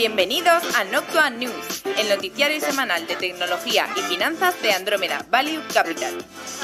Bienvenidos 0.00 0.62
a 0.76 0.84
Noctua 0.84 1.28
News, 1.28 1.84
el 1.98 2.08
noticiario 2.08 2.58
semanal 2.58 3.06
de 3.06 3.16
tecnología 3.16 3.86
y 3.94 4.00
finanzas 4.00 4.62
de 4.62 4.72
Andrómeda 4.72 5.26
Value 5.30 5.60
Capital. 5.74 6.14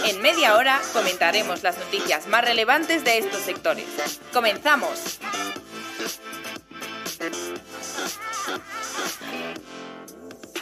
En 0.06 0.22
media 0.22 0.56
hora 0.56 0.80
comentaremos 0.94 1.62
las 1.62 1.76
noticias 1.76 2.26
más 2.28 2.42
relevantes 2.46 3.04
de 3.04 3.18
estos 3.18 3.40
sectores. 3.40 3.84
¡Comenzamos! 4.32 5.20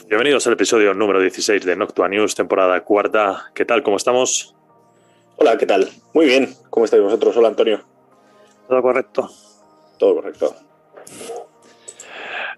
Bienvenidos 0.08 0.44
al 0.48 0.54
episodio 0.54 0.94
número 0.94 1.20
16 1.20 1.64
de 1.64 1.76
Noctua 1.76 2.08
News, 2.08 2.34
temporada 2.34 2.80
cuarta. 2.80 3.52
¿Qué 3.54 3.64
tal? 3.64 3.84
¿Cómo 3.84 3.98
estamos? 3.98 4.56
Hola, 5.36 5.56
¿qué 5.58 5.66
tal? 5.66 5.88
Muy 6.12 6.26
bien. 6.26 6.52
¿Cómo 6.70 6.86
estáis 6.86 7.04
vosotros? 7.04 7.36
Hola, 7.36 7.46
Antonio. 7.46 7.84
Todo 8.66 8.82
correcto. 8.82 9.30
Todo 9.96 10.16
correcto. 10.16 10.56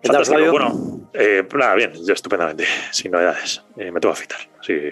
¿Qué 0.02 0.08
tal, 0.08 0.50
Bueno, 0.50 1.08
eh, 1.12 1.46
nada, 1.54 1.74
bien, 1.74 1.92
yo 1.94 2.12
estupendamente, 2.12 2.64
sin 2.90 3.10
novedades. 3.10 3.64
Eh, 3.76 3.90
me 3.90 4.00
tengo 4.00 4.14
que 4.14 4.20
afitar. 4.20 4.38
Sí. 4.66 4.74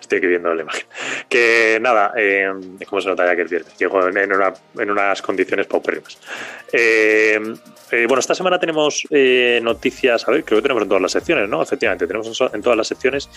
Estoy 0.00 0.18
aquí 0.18 0.26
viendo 0.26 0.54
la 0.54 0.62
imagen. 0.62 0.86
Que 1.28 1.78
nada, 1.80 2.12
eh, 2.16 2.50
¿cómo 2.88 3.02
se 3.02 3.08
nota 3.08 3.26
ya 3.26 3.36
que 3.36 3.42
es 3.42 3.50
viernes? 3.50 3.76
Llego 3.76 4.08
en, 4.08 4.32
una, 4.32 4.54
en 4.78 4.90
unas 4.90 5.20
condiciones 5.20 5.66
paupérrimas. 5.66 6.18
Eh, 6.72 7.38
eh, 7.90 8.06
bueno, 8.06 8.20
esta 8.20 8.34
semana 8.34 8.58
tenemos 8.58 9.06
eh, 9.10 9.60
noticias, 9.62 10.26
a 10.26 10.30
ver, 10.30 10.42
creo 10.44 10.58
que 10.58 10.62
tenemos 10.62 10.82
en 10.82 10.88
todas 10.88 11.02
las 11.02 11.12
secciones, 11.12 11.48
¿no? 11.48 11.62
Efectivamente, 11.62 12.06
tenemos 12.06 12.40
en 12.52 12.62
todas 12.62 12.76
las 12.78 12.88
secciones. 12.88 13.28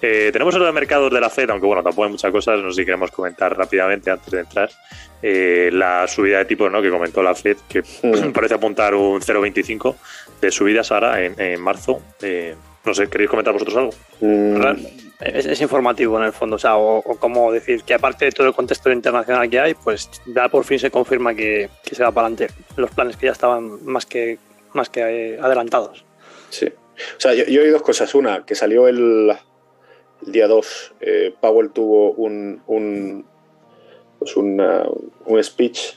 Eh, 0.00 0.30
tenemos 0.32 0.54
el 0.54 0.62
de 0.62 0.72
mercados 0.72 1.12
de 1.12 1.20
la 1.20 1.28
FED, 1.28 1.50
aunque 1.50 1.66
bueno, 1.66 1.82
tampoco 1.82 2.04
hay 2.04 2.10
muchas 2.12 2.30
cosas, 2.30 2.60
no 2.60 2.70
sé 2.70 2.82
si 2.82 2.84
queremos 2.84 3.10
comentar 3.10 3.56
rápidamente 3.56 4.10
antes 4.10 4.30
de 4.30 4.40
entrar. 4.40 4.70
la 5.22 6.06
subida 6.06 6.38
de 6.38 6.44
tipos, 6.44 6.70
¿no? 6.70 6.80
Que 6.80 6.90
comentó 6.90 7.22
la 7.22 7.34
FED, 7.34 7.56
que 7.68 7.82
parece 8.34 8.54
apuntar 8.54 8.94
un 8.94 9.20
0,25 9.20 9.96
de 10.40 10.50
subidas 10.50 10.92
ahora 10.92 11.22
en, 11.22 11.38
en 11.40 11.60
marzo. 11.60 12.00
No 12.86 12.94
sé, 12.94 13.08
¿queréis 13.08 13.28
comentar 13.28 13.52
vosotros 13.52 13.76
algo? 13.76 13.90
Mm 14.20 15.06
es, 15.20 15.60
informativo 15.60 16.18
en 16.18 16.24
el 16.24 16.32
fondo, 16.32 16.56
o 16.56 16.58
sea, 16.58 16.76
o, 16.76 17.02
como 17.18 17.52
decir 17.52 17.82
que 17.82 17.94
aparte 17.94 18.26
de 18.26 18.32
todo 18.32 18.46
el 18.46 18.54
contexto 18.54 18.90
internacional 18.90 19.48
que 19.48 19.60
hay, 19.60 19.74
pues 19.74 20.10
ya 20.26 20.48
por 20.48 20.64
fin 20.64 20.78
se 20.78 20.90
confirma 20.90 21.34
que, 21.34 21.70
se 21.90 22.02
va 22.02 22.12
para 22.12 22.26
adelante 22.26 22.54
los 22.76 22.90
planes 22.90 23.16
que 23.16 23.26
ya 23.26 23.32
estaban 23.32 23.84
más 23.84 24.04
que, 24.04 24.38
más 24.74 24.90
que 24.90 25.00
eh, 25.00 25.38
adelantados. 25.40 26.04
Sí, 26.50 26.66
o 26.66 27.20
sea, 27.20 27.34
yo, 27.34 27.44
yo 27.44 27.62
oí 27.62 27.68
dos 27.68 27.82
cosas. 27.82 28.14
Una, 28.14 28.44
que 28.44 28.54
salió 28.54 28.88
el, 28.88 29.32
día 30.22 30.48
2, 30.48 30.94
eh, 31.00 31.34
Powell 31.40 31.70
tuvo 31.70 32.12
un, 32.12 32.62
un, 32.66 33.24
pues 34.18 34.36
un 34.36 35.42
speech, 35.42 35.94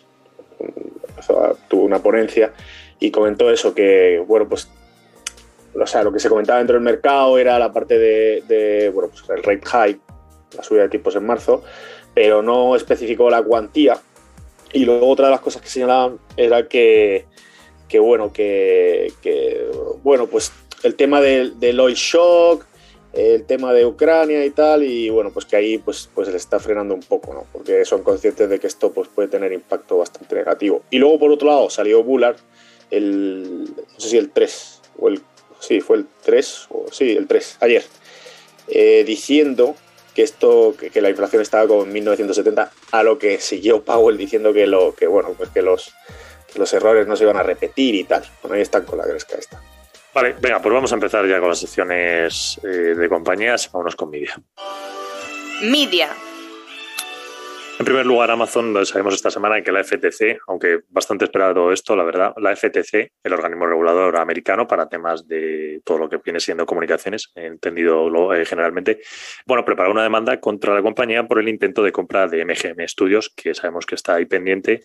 tuvo 1.68 1.84
una 1.84 2.00
ponencia 2.00 2.54
y 3.00 3.12
comentó 3.12 3.52
eso, 3.52 3.74
que, 3.74 4.24
bueno, 4.26 4.48
pues 4.48 4.70
o 5.74 5.88
sea, 5.88 6.04
lo 6.04 6.12
que 6.12 6.20
se 6.20 6.30
comentaba 6.30 6.60
dentro 6.60 6.76
del 6.76 6.84
mercado 6.84 7.38
era 7.38 7.60
la 7.60 7.72
parte 7.72 7.98
de, 7.98 8.92
bueno, 8.94 9.10
pues 9.10 9.24
el 9.30 9.44
rate 9.44 9.66
high, 9.66 10.00
la 10.56 10.64
subida 10.64 10.84
de 10.84 10.90
tipos 10.90 11.16
en 11.16 11.26
marzo, 11.26 11.64
pero 12.14 12.42
no 12.42 12.76
especificó 12.76 13.30
la 13.30 13.42
cuantía. 13.42 14.00
Y 14.74 14.86
luego 14.86 15.08
otra 15.08 15.26
de 15.28 15.32
las 15.32 15.42
cosas 15.42 15.62
que 15.62 15.70
señalaban 15.70 16.20
era 16.38 16.68
que, 16.68 17.26
que 17.88 18.00
bueno, 18.00 18.32
que, 18.32 19.12
bueno, 20.04 20.28
pues 20.28 20.52
el 20.84 20.96
tema 20.96 21.22
del, 21.22 21.60
del, 21.60 21.80
oil 21.80 21.96
shock, 21.96 22.66
el 23.14 23.46
tema 23.46 23.74
de 23.74 23.86
Ucrania 23.86 24.46
y 24.46 24.52
tal, 24.52 24.84
y 24.84 25.10
bueno, 25.10 25.32
pues 25.32 25.46
que 25.46 25.56
ahí 25.56 25.78
pues, 25.80 26.10
pues 26.14 26.28
le 26.28 26.38
está 26.38 26.60
frenando 26.60 26.94
un 26.94 27.02
poco, 27.02 27.34
¿no? 27.34 27.46
Porque 27.52 27.84
son 27.86 28.04
conscientes 28.04 28.48
de 28.48 28.60
que 28.60 28.68
esto 28.68 28.92
pues, 28.92 29.08
puede 29.08 29.28
tener 29.28 29.52
impacto 29.52 29.98
bastante 29.98 30.36
negativo. 30.36 30.84
Y 30.92 31.00
luego 31.00 31.20
por 31.20 31.32
otro 31.32 31.48
lado 31.48 31.70
salió 31.70 32.04
Bullard, 32.04 32.38
el, 32.92 33.64
no 33.76 34.00
sé 34.00 34.10
si 34.10 34.18
el 34.18 34.30
3 34.30 34.82
o 35.00 35.10
el 35.10 35.22
sí, 35.60 35.82
fue 35.82 35.98
el 35.98 36.08
3, 36.24 36.68
o 36.70 36.86
sí, 36.92 37.16
el 37.16 37.28
3, 37.28 37.58
ayer, 37.62 37.84
eh, 38.68 39.04
diciendo 39.06 39.76
que 40.14 40.24
esto, 40.24 40.76
que, 40.78 41.02
la 41.02 41.10
inflación 41.10 41.42
estaba 41.42 41.68
como 41.68 41.84
en 41.84 41.94
1970, 41.94 42.72
a 42.92 43.04
lo 43.04 43.18
que 43.18 43.40
siguió 43.40 43.84
Powell 43.84 44.18
diciendo 44.18 44.54
que 44.54 44.68
lo, 44.68 44.94
que 44.96 45.08
bueno, 45.08 45.34
pues 45.38 45.50
que 45.50 45.62
los, 45.62 45.94
los 46.56 46.74
errores 46.74 47.08
no 47.08 47.16
se 47.16 47.24
iban 47.24 47.38
a 47.38 47.44
repetir 47.44 47.96
y 47.96 48.04
tal. 48.04 48.24
Bueno, 48.42 48.56
ahí 48.56 48.62
están 48.62 48.86
con 48.86 48.98
la 48.98 49.06
gresca 49.06 49.38
esta. 49.38 49.62
Vale, 50.14 50.36
venga, 50.42 50.60
pues 50.62 50.74
vamos 50.74 50.92
a 50.92 50.96
empezar 50.96 51.28
ya 51.28 51.40
con 51.40 51.50
las 51.50 51.60
secciones 51.60 52.60
eh, 52.64 52.68
de 52.68 53.10
compañías. 53.10 53.72
Vámonos 53.72 53.96
con 53.96 54.10
Media. 54.10 54.36
Media. 55.62 56.10
En 57.80 57.86
primer 57.86 58.06
lugar, 58.06 58.30
Amazon, 58.30 58.86
sabemos 58.86 59.14
esta 59.14 59.32
semana 59.32 59.62
que 59.62 59.72
la 59.72 59.86
FTC, 59.86 60.42
aunque 60.48 60.82
bastante 60.90 61.24
esperado 61.24 61.72
esto, 61.72 61.96
la 61.96 62.04
verdad, 62.04 62.34
la 62.36 62.54
FTC, 62.54 63.14
el 63.24 63.34
organismo 63.34 63.68
regulador 63.68 64.18
americano 64.18 64.68
para 64.68 64.90
temas 64.90 65.26
de 65.30 65.80
todo 65.86 65.98
lo 65.98 66.10
que 66.10 66.18
viene 66.18 66.42
siendo 66.42 66.66
comunicaciones, 66.66 67.32
entendido 67.36 68.34
eh, 68.34 68.44
generalmente, 68.44 69.00
bueno, 69.46 69.64
prepara 69.64 69.90
una 69.90 70.04
demanda 70.04 70.42
contra 70.42 70.74
la 70.74 70.82
compañía 70.82 71.26
por 71.26 71.40
el 71.40 71.48
intento 71.48 71.82
de 71.82 71.94
compra 71.94 72.28
de 72.28 72.44
MGM 72.44 72.86
Studios, 72.86 73.32
que 73.34 73.54
sabemos 73.54 73.86
que 73.86 73.96
está 73.96 74.16
ahí 74.16 74.26
pendiente 74.26 74.82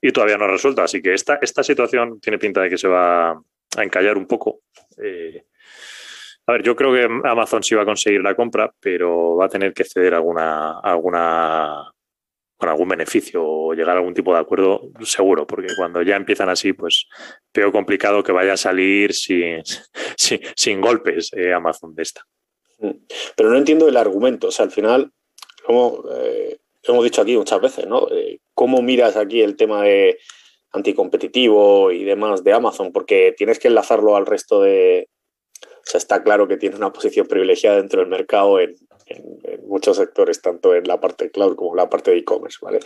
y 0.00 0.10
todavía 0.10 0.36
no 0.36 0.46
ha 0.46 0.48
resuelto. 0.48 0.82
Así 0.82 1.00
que 1.00 1.14
esta, 1.14 1.38
esta 1.40 1.62
situación 1.62 2.18
tiene 2.18 2.38
pinta 2.40 2.60
de 2.60 2.70
que 2.70 2.76
se 2.76 2.88
va 2.88 3.30
a 3.30 3.82
encallar 3.84 4.18
un 4.18 4.26
poco. 4.26 4.62
Eh, 5.00 5.44
a 6.44 6.52
ver, 6.54 6.64
yo 6.64 6.74
creo 6.74 6.92
que 6.92 7.04
Amazon 7.28 7.62
sí 7.62 7.76
va 7.76 7.82
a 7.82 7.86
conseguir 7.86 8.20
la 8.20 8.34
compra, 8.34 8.68
pero 8.80 9.36
va 9.36 9.44
a 9.44 9.48
tener 9.48 9.72
que 9.72 9.84
ceder 9.84 10.14
alguna, 10.14 10.80
alguna 10.80 11.91
con 12.62 12.68
algún 12.68 12.90
beneficio 12.90 13.44
o 13.44 13.74
llegar 13.74 13.96
a 13.96 13.98
algún 13.98 14.14
tipo 14.14 14.32
de 14.32 14.38
acuerdo, 14.38 14.82
seguro, 15.00 15.48
porque 15.48 15.74
cuando 15.76 16.00
ya 16.00 16.14
empiezan 16.14 16.48
así, 16.48 16.72
pues 16.72 17.08
veo 17.52 17.72
complicado 17.72 18.22
que 18.22 18.30
vaya 18.30 18.52
a 18.52 18.56
salir 18.56 19.12
sin, 19.14 19.64
sin, 20.54 20.80
golpes 20.80 21.32
eh, 21.32 21.52
Amazon 21.52 21.92
de 21.96 22.02
esta. 22.04 22.24
Mm. 22.78 22.90
Pero 23.34 23.50
no 23.50 23.58
entiendo 23.58 23.88
el 23.88 23.96
argumento, 23.96 24.46
o 24.46 24.50
sea, 24.52 24.64
al 24.64 24.70
final, 24.70 25.10
como 25.66 26.04
eh, 26.14 26.60
hemos 26.84 27.02
dicho 27.02 27.20
aquí 27.22 27.36
muchas 27.36 27.60
veces, 27.60 27.88
¿no? 27.88 28.06
Eh, 28.12 28.38
¿Cómo 28.54 28.80
miras 28.80 29.16
aquí 29.16 29.42
el 29.42 29.56
tema 29.56 29.82
de 29.82 30.20
anticompetitivo 30.70 31.90
y 31.90 32.04
demás 32.04 32.44
de 32.44 32.52
Amazon? 32.52 32.92
Porque 32.92 33.34
tienes 33.36 33.58
que 33.58 33.66
enlazarlo 33.66 34.14
al 34.14 34.24
resto 34.24 34.62
de... 34.62 35.08
O 35.60 35.84
sea, 35.84 35.98
está 35.98 36.22
claro 36.22 36.46
que 36.46 36.58
tiene 36.58 36.76
una 36.76 36.92
posición 36.92 37.26
privilegiada 37.26 37.78
dentro 37.78 37.98
del 37.98 38.08
mercado 38.08 38.60
en, 38.60 38.76
en, 39.06 39.40
muchos 39.66 39.96
sectores, 39.96 40.42
tanto 40.42 40.74
en 40.74 40.84
la 40.84 41.00
parte 41.00 41.24
de 41.24 41.30
cloud 41.30 41.56
como 41.56 41.72
en 41.72 41.78
la 41.78 41.88
parte 41.88 42.10
de 42.10 42.18
e-commerce, 42.18 42.58
¿vale? 42.60 42.80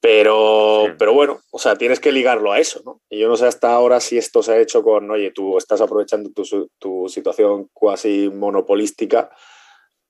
Pero, 0.00 0.94
pero 0.98 1.12
bueno, 1.12 1.40
o 1.50 1.58
sea, 1.58 1.76
tienes 1.76 2.00
que 2.00 2.12
ligarlo 2.12 2.52
a 2.52 2.58
eso, 2.58 2.80
¿no? 2.84 3.02
Y 3.10 3.18
yo 3.18 3.28
no 3.28 3.36
sé 3.36 3.46
hasta 3.46 3.72
ahora 3.72 4.00
si 4.00 4.16
esto 4.16 4.42
se 4.42 4.52
ha 4.52 4.58
hecho 4.58 4.82
con, 4.82 5.10
oye, 5.10 5.30
tú 5.30 5.58
estás 5.58 5.80
aprovechando 5.80 6.30
tu, 6.30 6.70
tu 6.78 7.08
situación 7.08 7.68
cuasi 7.74 8.30
monopolística 8.30 9.30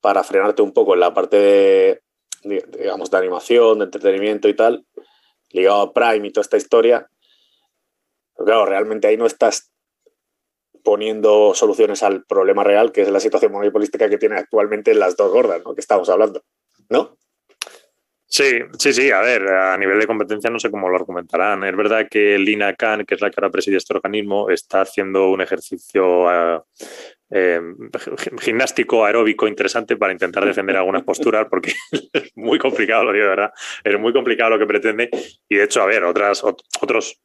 para 0.01 0.23
frenarte 0.23 0.63
un 0.63 0.73
poco 0.73 0.95
en 0.95 1.01
la 1.01 1.13
parte 1.13 1.37
de, 1.37 2.03
digamos, 2.45 3.11
de 3.11 3.19
animación, 3.19 3.79
de 3.79 3.87
entretenimiento 3.87 4.49
y 4.49 4.55
tal, 4.55 4.87
ligado 5.51 5.81
a 5.81 5.93
Prime 5.93 6.29
y 6.29 6.33
toda 6.33 6.43
esta 6.43 6.57
historia. 6.57 7.11
Pero 8.37 8.47
claro, 8.47 8.67
realmente 8.67 9.09
ahí 9.09 9.17
no 9.17 9.27
estás 9.27 9.71
poniendo 10.83 11.55
soluciones 11.55 12.03
al 12.03 12.25
problema 12.25 12.65
real, 12.65 12.93
que 12.93 13.03
es 13.03 13.11
la 13.11 13.21
situación 13.21 13.53
monopolística 13.53 14.09
que 14.09 14.19
tiene 14.19 14.37
actualmente 14.37 14.95
las 14.95 15.17
dos 15.17 15.33
gordas, 15.33 15.63
¿no? 15.65 15.75
Que 15.75 15.81
estamos 15.81 16.09
hablando, 16.09 16.43
¿no? 16.89 17.17
Sí, 18.33 18.61
sí, 18.79 18.93
sí. 18.93 19.11
A 19.11 19.21
ver, 19.23 19.49
a 19.49 19.77
nivel 19.77 19.99
de 19.99 20.07
competencia 20.07 20.51
no 20.51 20.61
sé 20.61 20.71
cómo 20.71 20.89
lo 20.89 20.95
argumentarán. 20.97 21.65
Es 21.65 21.77
verdad 21.77 22.07
que 22.09 22.39
Lina 22.39 22.75
Khan, 22.75 23.05
que 23.05 23.17
es 23.17 23.21
la 23.21 23.29
que 23.29 23.35
ahora 23.39 23.51
preside 23.51 23.77
este 23.77 23.93
organismo, 23.93 24.51
está 24.51 24.83
haciendo 24.83 25.31
un 25.31 25.41
ejercicio 25.41 26.31
eh, 26.31 26.61
eh, 27.31 27.61
gimnástico 28.41 29.05
aeróbico 29.05 29.49
interesante 29.49 29.97
para 29.97 30.13
intentar 30.13 30.45
defender 30.45 30.77
algunas 30.77 31.03
posturas, 31.03 31.49
porque 31.51 31.73
es 32.13 32.31
muy 32.37 32.61
complicado, 32.61 33.03
lo 33.03 33.13
digo 33.13 33.27
verdad. 33.27 33.51
Es 33.83 33.99
muy 33.99 34.13
complicado 34.13 34.51
lo 34.51 34.59
que 34.61 34.67
pretende. 34.67 35.11
Y 35.49 35.57
de 35.57 35.65
hecho, 35.65 35.83
a 35.83 35.87
ver, 35.87 36.05
otras, 36.05 36.45
otros 36.45 37.21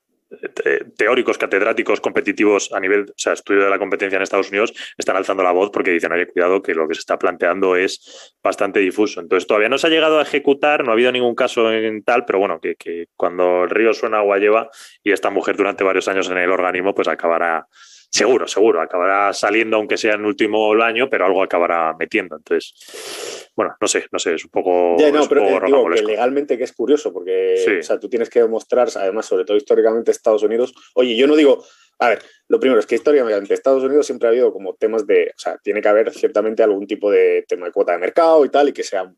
teóricos, 0.96 1.38
catedráticos, 1.38 2.02
competitivos 2.02 2.72
a 2.74 2.80
nivel, 2.80 3.04
o 3.10 3.14
sea, 3.16 3.34
estudio 3.34 3.64
de 3.64 3.70
la 3.70 3.80
competencia 3.80 4.16
en 4.16 4.24
Estados 4.24 4.50
Unidos, 4.50 4.74
están 4.98 5.16
alzando 5.16 5.44
la 5.44 5.52
voz 5.52 5.70
porque 5.72 5.92
dicen, 5.92 6.12
oye, 6.12 6.28
cuidado, 6.28 6.62
que 6.62 6.74
lo 6.74 6.88
que 6.88 6.96
se 6.96 7.00
está 7.00 7.18
planteando 7.18 7.76
es 7.76 8.36
bastante 8.44 8.80
difuso. 8.80 9.20
Entonces, 9.22 9.48
todavía 9.48 9.70
no 9.70 9.78
se 9.78 9.88
ha 9.88 9.90
llegado 9.90 10.20
a 10.20 10.24
ejecutar, 10.24 10.84
no 10.84 10.92
ha 10.92 10.94
habido 10.94 11.12
ningún 11.12 11.36
caso 11.36 11.72
en 11.72 12.04
tal, 12.04 12.26
pero 12.26 12.40
bueno, 12.40 12.60
que, 12.60 12.76
que 12.76 13.08
cuando 13.16 13.64
el 13.64 13.70
río 13.70 13.94
suena, 13.94 14.18
agua 14.18 14.38
lleva, 14.38 14.70
y 15.04 15.12
esta 15.12 15.30
mujer 15.30 15.58
durante 15.58 15.84
varios 15.84 16.08
años 16.08 16.30
en 16.30 16.38
el 16.38 16.52
organismo, 16.52 16.94
pues 16.96 17.08
acabará 17.08 17.68
seguro, 18.16 18.48
seguro, 18.48 18.82
acabará 18.82 19.34
saliendo 19.34 19.78
aunque 19.78 19.98
sea 19.98 20.14
en 20.14 20.22
el 20.22 20.28
último 20.28 20.74
año, 20.82 21.10
pero 21.10 21.26
algo 21.26 21.44
acabará 21.44 21.96
metiendo. 21.98 22.38
Entonces, 22.38 23.52
bueno, 23.56 23.76
no 23.80 23.88
sé, 23.88 24.06
no 24.12 24.20
sé, 24.20 24.36
es 24.36 24.46
un 24.46 24.52
poco. 24.52 24.98
Ya, 24.98 25.12
no, 25.12 25.28
pero 25.28 25.60
digo 25.66 25.90
que 25.90 26.02
legalmente 26.02 26.58
que 26.58 26.64
es 26.64 26.74
curioso, 26.74 27.12
porque 27.14 27.56
o 27.80 27.84
sea, 27.84 28.00
tú 28.00 28.10
tienes 28.10 28.30
que 28.30 28.40
demostrar, 28.40 28.88
además, 28.96 29.26
sobre 29.26 29.46
todo 29.46 29.58
históricamente 29.58 30.12
Estados 30.12 30.44
Unidos. 30.44 30.74
Oye, 30.94 31.16
yo 31.16 31.28
no 31.28 31.36
digo. 31.36 31.64
A 31.98 32.10
ver, 32.10 32.22
lo 32.50 32.60
primero 32.60 32.78
es 32.78 32.86
que 32.86 32.96
históricamente 32.96 33.54
Estados 33.54 33.82
Unidos 33.82 34.06
siempre 34.06 34.28
ha 34.28 34.32
habido 34.32 34.52
como 34.52 34.76
temas 34.76 35.08
de. 35.08 35.32
O 35.34 35.40
sea, 35.40 35.58
tiene 35.64 35.82
que 35.82 35.88
haber 35.88 36.12
ciertamente 36.12 36.62
algún 36.62 36.88
tipo 36.88 37.10
de 37.10 37.46
tema 37.48 37.68
de 37.68 37.72
cuota 37.72 37.94
de 37.94 38.00
mercado 38.00 38.44
y 38.44 38.50
tal, 38.50 38.68
y 38.68 38.74
que 38.74 38.84
sea, 38.84 39.10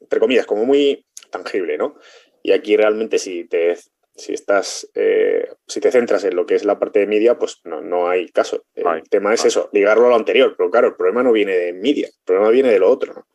entre 0.00 0.20
comillas, 0.20 0.46
como 0.46 0.64
muy 0.64 1.04
tangible, 1.30 1.76
¿no? 1.76 1.96
Y 2.42 2.52
aquí 2.52 2.76
realmente 2.76 3.18
si 3.18 3.44
te 3.44 3.76
si 4.16 4.32
estás, 4.32 4.88
eh, 4.94 5.48
si 5.66 5.80
te 5.80 5.90
centras 5.90 6.22
en 6.24 6.36
lo 6.36 6.46
que 6.46 6.54
es 6.54 6.64
la 6.64 6.78
parte 6.78 7.00
de 7.00 7.06
media, 7.06 7.36
pues 7.38 7.60
no, 7.64 7.80
no 7.80 8.08
hay 8.08 8.28
caso. 8.28 8.64
El 8.74 8.86
Ay, 8.86 9.02
tema 9.10 9.34
es 9.34 9.44
eso, 9.44 9.68
ligarlo 9.72 10.06
a 10.06 10.10
lo 10.10 10.16
anterior, 10.16 10.54
pero 10.56 10.70
claro, 10.70 10.88
el 10.88 10.94
problema 10.94 11.22
no 11.22 11.32
viene 11.32 11.56
de 11.56 11.72
media, 11.72 12.06
el 12.06 12.24
problema 12.24 12.50
viene 12.50 12.70
de 12.70 12.78
lo 12.78 12.90
otro. 12.90 13.12
¿no? 13.12 13.26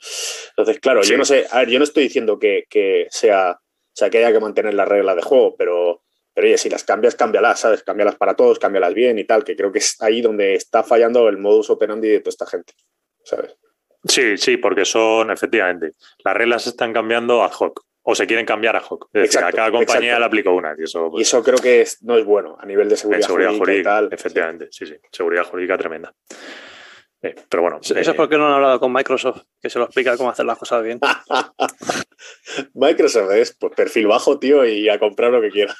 Entonces, 0.49 0.79
claro, 0.79 1.03
Sí. 1.03 1.11
yo 1.11 1.17
no 1.17 1.25
sé, 1.25 1.45
a 1.51 1.59
ver, 1.59 1.69
yo 1.69 1.79
no 1.79 1.83
estoy 1.83 2.03
diciendo 2.03 2.39
que, 2.39 2.63
que 2.69 3.07
sea, 3.09 3.51
o 3.51 3.91
sea, 3.93 4.09
que 4.09 4.19
haya 4.19 4.31
que 4.31 4.39
mantener 4.39 4.73
las 4.73 4.87
reglas 4.87 5.17
de 5.17 5.21
juego, 5.21 5.55
pero, 5.57 6.03
pero 6.33 6.47
oye, 6.47 6.57
si 6.57 6.69
las 6.69 6.85
cambias, 6.85 7.15
cámbialas, 7.15 7.59
¿sabes? 7.59 7.83
Cámbialas 7.83 8.15
para 8.15 8.35
todos, 8.35 8.57
cámbialas 8.59 8.93
bien 8.93 9.19
y 9.19 9.25
tal, 9.25 9.43
que 9.43 9.57
creo 9.57 9.71
que 9.73 9.79
es 9.79 10.01
ahí 10.01 10.21
donde 10.21 10.55
está 10.55 10.83
fallando 10.83 11.27
el 11.27 11.37
modus 11.37 11.69
operandi 11.69 12.07
de 12.07 12.19
toda 12.21 12.29
esta 12.29 12.45
gente, 12.45 12.73
¿sabes? 13.25 13.57
Sí, 14.05 14.37
sí, 14.37 14.55
porque 14.55 14.85
son, 14.85 15.29
efectivamente, 15.29 15.91
las 16.23 16.33
reglas 16.33 16.63
se 16.63 16.69
están 16.69 16.93
cambiando 16.93 17.43
ad 17.43 17.51
hoc, 17.51 17.83
o 18.11 18.15
se 18.15 18.25
quieren 18.25 18.45
cambiar. 18.45 18.75
Es 18.77 18.83
decir, 18.89 19.25
Exacto, 19.25 19.47
a 19.47 19.51
cada 19.51 19.71
compañía 19.71 20.09
exacto. 20.13 20.19
le 20.19 20.25
aplico 20.25 20.51
una, 20.53 20.75
y 20.77 20.83
eso, 20.83 21.07
Y 21.07 21.09
pues, 21.11 21.27
eso 21.27 21.43
creo 21.43 21.57
que 21.57 21.81
es- 21.81 22.01
no 22.03 22.17
es 22.17 22.25
bueno 22.25 22.57
a 22.59 22.65
nivel 22.65 22.89
de 22.89 22.97
seguridad, 22.97 23.25
seguridad 23.25 23.49
jurídica, 23.49 23.65
jurídica, 23.65 23.89
y 23.89 23.93
tal. 24.09 24.09
efectivamente, 24.13 24.67
sí, 24.71 24.85
sí, 24.87 24.95
seguridad 25.11 25.43
jurídica 25.45 25.77
tremenda. 25.77 26.13
Eh, 27.21 27.35
pero 27.49 27.63
bueno, 27.63 27.79
Eso 27.81 27.95
eh, 27.95 28.01
es 28.01 28.13
porque 28.13 28.37
no 28.37 28.47
han 28.47 28.53
hablado 28.53 28.79
con 28.79 28.93
Microsoft, 28.93 29.41
que 29.61 29.69
se 29.69 29.77
lo 29.77 29.85
explica 29.85 30.15
cómo 30.17 30.29
hacer 30.29 30.45
las 30.45 30.57
cosas 30.57 30.81
bien. 30.83 30.99
Microsoft 32.73 33.31
es 33.33 33.55
pues, 33.59 33.73
perfil 33.75 34.07
bajo, 34.07 34.39
tío, 34.39 34.65
y 34.65 34.89
a 34.89 34.97
comprar 34.99 35.31
lo 35.31 35.41
que 35.41 35.49
quiera. 35.49 35.75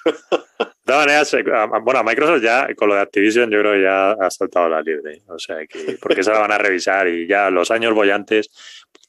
De 0.89 0.93
todas 0.95 1.05
maneras, 1.05 1.33
eh, 1.35 1.43
a- 1.53 1.79
bueno, 1.79 2.03
Microsoft 2.03 2.41
ya 2.41 2.67
con 2.75 2.89
lo 2.89 2.95
de 2.95 3.01
Activision 3.01 3.49
yo 3.51 3.59
creo 3.59 3.73
que 3.73 3.81
ya 3.83 4.11
ha 4.11 4.31
saltado 4.31 4.67
la 4.69 4.81
libre. 4.81 5.21
O 5.27 5.37
sea, 5.37 5.57
que 5.67 5.97
porque 6.01 6.23
se 6.23 6.31
la 6.31 6.39
van 6.39 6.51
a 6.51 6.57
revisar 6.57 7.07
y 7.07 7.27
ya 7.27 7.51
los 7.51 7.69
años 7.69 7.93
bollantes. 7.93 8.49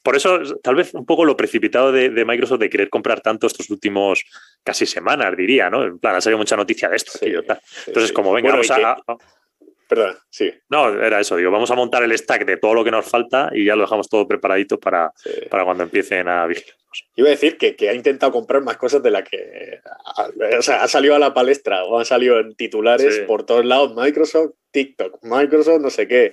Por 0.03 0.15
eso, 0.15 0.39
tal 0.63 0.75
vez 0.75 0.93
un 0.93 1.05
poco 1.05 1.25
lo 1.25 1.35
precipitado 1.37 1.91
de, 1.91 2.09
de 2.09 2.25
Microsoft 2.25 2.59
de 2.59 2.69
querer 2.69 2.89
comprar 2.89 3.21
tanto 3.21 3.47
estos 3.47 3.69
últimos 3.69 4.23
casi 4.63 4.85
semanas, 4.85 5.35
diría, 5.35 5.69
¿no? 5.69 5.83
En 5.83 5.97
plan, 5.99 6.15
ha 6.15 6.21
salido 6.21 6.37
mucha 6.39 6.55
noticia 6.55 6.87
de 6.89 6.95
esto. 6.95 7.11
Sí, 7.13 7.19
sí, 7.31 7.35
Entonces, 7.87 8.09
sí. 8.09 8.13
como 8.13 8.31
venga, 8.33 8.51
Bueno, 8.55 8.63
vamos 8.67 8.71
a, 8.85 8.91
a- 9.11 9.17
Perdona, 9.91 10.17
sí, 10.29 10.49
No, 10.69 10.87
era 11.03 11.19
eso, 11.19 11.35
digo, 11.35 11.51
vamos 11.51 11.69
a 11.69 11.75
montar 11.75 12.01
el 12.01 12.17
stack 12.17 12.45
de 12.45 12.55
todo 12.55 12.73
lo 12.73 12.83
que 12.85 12.91
nos 12.91 13.05
falta 13.05 13.49
y 13.53 13.65
ya 13.65 13.75
lo 13.75 13.81
dejamos 13.81 14.07
todo 14.07 14.25
preparadito 14.25 14.79
para, 14.79 15.11
sí. 15.17 15.29
para 15.49 15.65
cuando 15.65 15.83
empiecen 15.83 16.29
a 16.29 16.47
vigilarnos. 16.47 16.77
Iba 17.17 17.27
a 17.27 17.31
decir 17.31 17.57
que, 17.57 17.75
que 17.75 17.89
ha 17.89 17.93
intentado 17.93 18.31
comprar 18.31 18.61
más 18.63 18.77
cosas 18.77 19.03
de 19.03 19.11
la 19.11 19.21
que. 19.25 19.81
O 20.57 20.61
sea, 20.61 20.81
ha 20.83 20.87
salido 20.87 21.13
a 21.13 21.19
la 21.19 21.33
palestra 21.33 21.83
o 21.83 21.99
han 21.99 22.05
salido 22.05 22.39
en 22.39 22.55
titulares 22.55 23.15
Sí. 23.17 23.21
por 23.27 23.45
todos 23.45 23.65
lados: 23.65 23.93
Microsoft, 23.95 24.51
TikTok, 24.71 25.19
Microsoft, 25.23 25.81
no 25.81 25.89
sé 25.89 26.07
qué. 26.07 26.31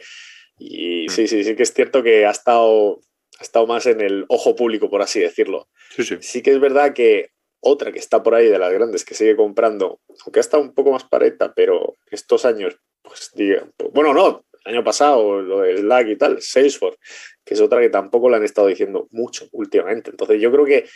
Y 0.56 1.06
Mm. 1.06 1.10
sí, 1.10 1.26
sí, 1.26 1.42
sí 1.42 1.56
que 1.56 1.64
es 1.64 1.72
cierto 1.74 2.02
que 2.04 2.26
ha 2.26 2.30
estado, 2.30 3.00
ha 3.40 3.42
estado 3.42 3.66
más 3.66 3.86
en 3.86 4.00
el 4.00 4.24
ojo 4.28 4.54
público, 4.54 4.88
por 4.88 5.02
así 5.02 5.18
decirlo. 5.18 5.68
Sí, 5.90 6.04
sí. 6.04 6.16
Sí 6.20 6.42
que 6.42 6.52
es 6.52 6.60
verdad 6.60 6.92
que 6.92 7.30
otra 7.60 7.90
que 7.90 7.98
está 7.98 8.22
por 8.22 8.36
ahí 8.36 8.48
de 8.48 8.58
las 8.58 8.72
grandes 8.72 9.04
que 9.04 9.14
sigue 9.14 9.34
comprando, 9.34 10.00
aunque 10.24 10.38
ha 10.38 10.42
estado 10.42 10.62
un 10.62 10.74
poco 10.74 10.92
más 10.92 11.02
pareta, 11.04 11.52
pero 11.56 11.94
estos 12.10 12.44
años, 12.44 12.76
pues 13.08 13.30
diga, 13.34 13.66
bueno, 13.92 14.14
no, 14.14 14.44
el 14.64 14.74
año 14.74 14.84
pasado, 14.84 15.40
lo 15.42 15.60
del 15.60 15.78
Slack 15.78 16.08
y 16.08 16.16
tal, 16.16 16.42
Salesforce, 16.42 16.98
que 17.44 17.54
es 17.54 17.60
otra 17.60 17.80
que 17.80 17.88
tampoco 17.88 18.28
le 18.28 18.36
han 18.36 18.44
estado 18.44 18.68
diciendo 18.68 19.08
mucho 19.10 19.48
últimamente. 19.52 20.10
Entonces 20.10 20.40
yo 20.40 20.52
creo 20.52 20.64
que 20.64 20.86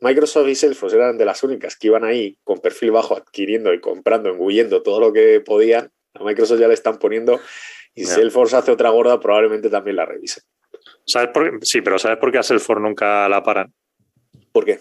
Microsoft 0.00 0.48
y 0.48 0.54
Salesforce 0.54 0.96
eran 0.96 1.16
de 1.16 1.24
las 1.24 1.42
únicas 1.42 1.76
que 1.76 1.86
iban 1.86 2.04
ahí 2.04 2.36
con 2.44 2.58
perfil 2.58 2.90
bajo 2.90 3.16
adquiriendo 3.16 3.72
y 3.72 3.80
comprando, 3.80 4.30
engullendo 4.30 4.82
todo 4.82 5.00
lo 5.00 5.12
que 5.12 5.40
podían. 5.40 5.90
A 6.14 6.24
Microsoft 6.24 6.60
ya 6.60 6.68
le 6.68 6.74
están 6.74 6.98
poniendo 6.98 7.40
y. 7.94 8.04
Salesforce 8.04 8.56
hace 8.56 8.72
otra 8.72 8.90
gorda, 8.90 9.20
probablemente 9.20 9.70
también 9.70 9.96
la 9.96 10.06
revisen. 10.06 10.42
¿Sabes 11.06 11.30
por 11.30 11.50
qué? 11.50 11.66
Sí, 11.66 11.80
pero 11.80 11.98
¿sabes 11.98 12.18
por 12.18 12.32
qué 12.32 12.38
a 12.38 12.42
Salesforce 12.42 12.82
nunca 12.82 13.28
la 13.28 13.42
paran? 13.42 13.72
¿Por 14.52 14.64
qué? 14.64 14.80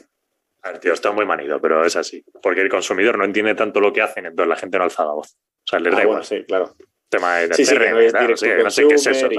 A 0.64 0.72
ver, 0.72 0.80
tío, 0.80 0.94
está 0.94 1.12
muy 1.12 1.26
manido, 1.26 1.60
pero 1.62 1.86
es 1.86 1.96
así. 1.96 2.24
Porque 2.42 2.62
el 2.62 2.70
consumidor 2.70 3.18
no 3.18 3.26
entiende 3.26 3.54
tanto 3.54 3.80
lo 3.80 3.94
que 3.94 4.02
hacen, 4.02 4.26
entonces 4.26 4.50
la 4.50 4.56
gente 4.56 4.78
no 4.78 4.86
alza 4.86 5.06
la 5.06 5.12
voz. 5.12 5.38
O 5.66 5.68
sea, 5.70 5.80
les 5.80 5.94
Ah, 5.94 5.96
da 5.98 6.02
igual. 6.04 6.18
bueno, 6.20 6.24
sí, 6.24 6.44
claro. 6.48 6.76
tema 7.10 7.38
de 7.38 7.54
Sí, 7.54 7.66
sí, 7.66 7.76
no 7.76 8.00
es 8.00 8.12
tal, 8.14 8.30
no 8.32 8.38
sé, 8.38 8.56
to 8.58 8.64
no 8.64 8.70
sé 8.72 8.88
qué 8.88 8.96
es 8.96 9.08
eso. 9.08 9.30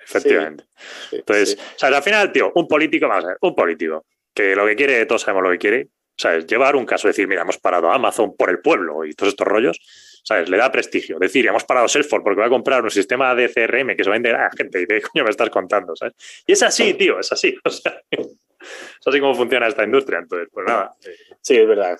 Efectivamente. 0.00 0.64
Sí, 1.10 1.16
Entonces, 1.16 1.50
sí. 1.50 1.56
o 1.58 1.78
sea, 1.78 1.88
al 1.96 2.02
final, 2.02 2.32
tío, 2.32 2.52
un 2.54 2.66
político, 2.66 3.08
vamos 3.08 3.24
a 3.24 3.28
ver, 3.28 3.36
un 3.40 3.54
político 3.54 4.06
que 4.34 4.56
lo 4.56 4.66
que 4.66 4.76
quiere, 4.76 5.04
todos 5.06 5.22
sabemos 5.22 5.42
lo 5.44 5.50
que 5.50 5.58
quiere, 5.58 5.88
¿sabes? 6.16 6.46
Llevar 6.46 6.74
un 6.76 6.86
caso, 6.86 7.08
decir, 7.08 7.28
mira, 7.28 7.42
hemos 7.42 7.58
parado 7.58 7.90
a 7.90 7.94
Amazon 7.96 8.34
por 8.36 8.48
el 8.50 8.60
pueblo 8.60 9.04
y 9.04 9.12
todos 9.14 9.32
estos 9.34 9.46
rollos, 9.46 9.78
¿sabes? 10.24 10.48
Le 10.48 10.56
da 10.56 10.72
prestigio. 10.72 11.18
Decir, 11.18 11.46
hemos 11.46 11.64
parado 11.64 11.86
Salesforce 11.86 12.24
porque 12.24 12.40
va 12.40 12.46
a 12.46 12.50
comprar 12.50 12.82
un 12.82 12.90
sistema 12.90 13.34
de 13.34 13.48
CRM 13.50 13.94
que 13.94 14.04
se 14.04 14.08
va 14.10 14.14
a 14.16 14.18
vender 14.18 14.34
a 14.36 14.50
gente 14.56 14.80
y 14.80 14.86
qué 14.86 15.02
coño 15.02 15.24
me 15.24 15.30
estás 15.30 15.50
contando, 15.50 15.94
¿sabes? 15.94 16.14
Y 16.46 16.52
es 16.52 16.62
así, 16.62 16.94
tío, 16.94 17.20
es 17.20 17.30
así. 17.30 17.54
O 17.64 17.70
sea, 17.70 18.00
es 18.62 19.06
así 19.06 19.20
como 19.20 19.34
funciona 19.34 19.66
esta 19.68 19.84
industria. 19.84 20.18
Entonces, 20.20 20.48
pues 20.52 20.66
nada. 20.66 20.94
Sí, 21.40 21.56
es 21.56 21.66
verdad. 21.68 21.98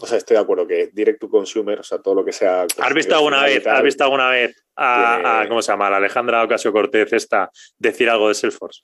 O 0.00 0.06
sea, 0.06 0.18
estoy 0.18 0.36
de 0.36 0.42
acuerdo 0.42 0.66
que 0.66 0.90
direct 0.92 1.20
to 1.20 1.28
consumer, 1.28 1.80
o 1.80 1.82
sea, 1.82 1.98
todo 1.98 2.14
lo 2.16 2.24
que 2.24 2.32
sea. 2.32 2.66
¿Has 2.78 2.94
visto 2.94 3.14
alguna 3.14 3.42
vez, 3.44 3.62
tal, 3.62 3.76
has 3.76 3.82
visto 3.82 4.04
alguna 4.04 4.30
vez 4.30 4.56
a, 4.76 5.14
Tiene- 5.16 5.28
a- 5.28 5.48
¿cómo 5.48 5.62
se 5.62 5.72
llama? 5.72 5.86
A 5.86 5.90
la 5.90 5.96
Alejandra 5.98 6.42
Ocasio 6.44 6.72
Cortez 6.72 7.12
esta 7.12 7.50
decir 7.78 8.08
algo 8.10 8.28
de 8.28 8.34
Salesforce? 8.34 8.82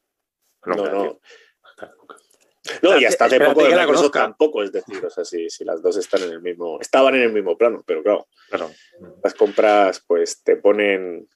No, 0.66 0.76
Nunca, 0.76 0.90
no. 0.93 1.20
No, 2.81 2.96
y 2.96 3.04
hasta 3.04 3.25
hace 3.25 3.40
poco 3.40 3.64
de 3.64 3.75
Microsoft 3.75 4.12
tampoco, 4.12 4.62
es 4.62 4.70
decir, 4.70 5.04
o 5.04 5.10
sea, 5.10 5.25
si, 5.25 5.50
si 5.50 5.64
las 5.64 5.82
dos 5.82 5.96
están 5.96 6.22
en 6.22 6.31
el 6.31 6.40
mismo. 6.43 6.78
Estaban 6.81 7.16
en 7.16 7.22
el 7.22 7.32
mismo 7.32 7.58
plano, 7.58 7.82
pero 7.84 8.04
claro, 8.04 8.28
Claro. 8.49 8.70
las 9.25 9.34
compras, 9.34 10.04
pues 10.06 10.43
te 10.44 10.54
ponen. 10.56 11.28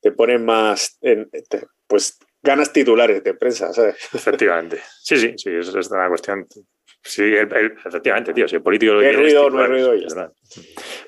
Te 0.00 0.10
ponen 0.12 0.44
más. 0.46 0.96
en- 1.02 1.30
te- 1.30 1.66
pues 1.86 2.18
ganas 2.42 2.72
titulares 2.72 3.22
de 3.22 3.34
prensa, 3.34 3.72
¿sabes? 3.72 3.96
Efectivamente. 4.14 4.80
Sí, 5.02 5.16
sí, 5.16 5.32
sí, 5.36 5.50
es, 5.50 5.68
es 5.74 5.90
una 5.90 6.08
cuestión. 6.08 6.46
Sí, 7.04 7.22
el- 7.22 7.52
el- 7.52 7.74
efectivamente, 7.84 8.32
tío. 8.32 8.46
Si 8.46 8.54
el 8.56 8.62
político 8.62 9.00
es 9.00 9.16
ruido, 9.16 9.50
no 9.50 9.66
ruido 9.66 9.94
ya 9.94 10.00
es 10.06 10.12
está. 10.12 10.20
verdad. 10.20 10.34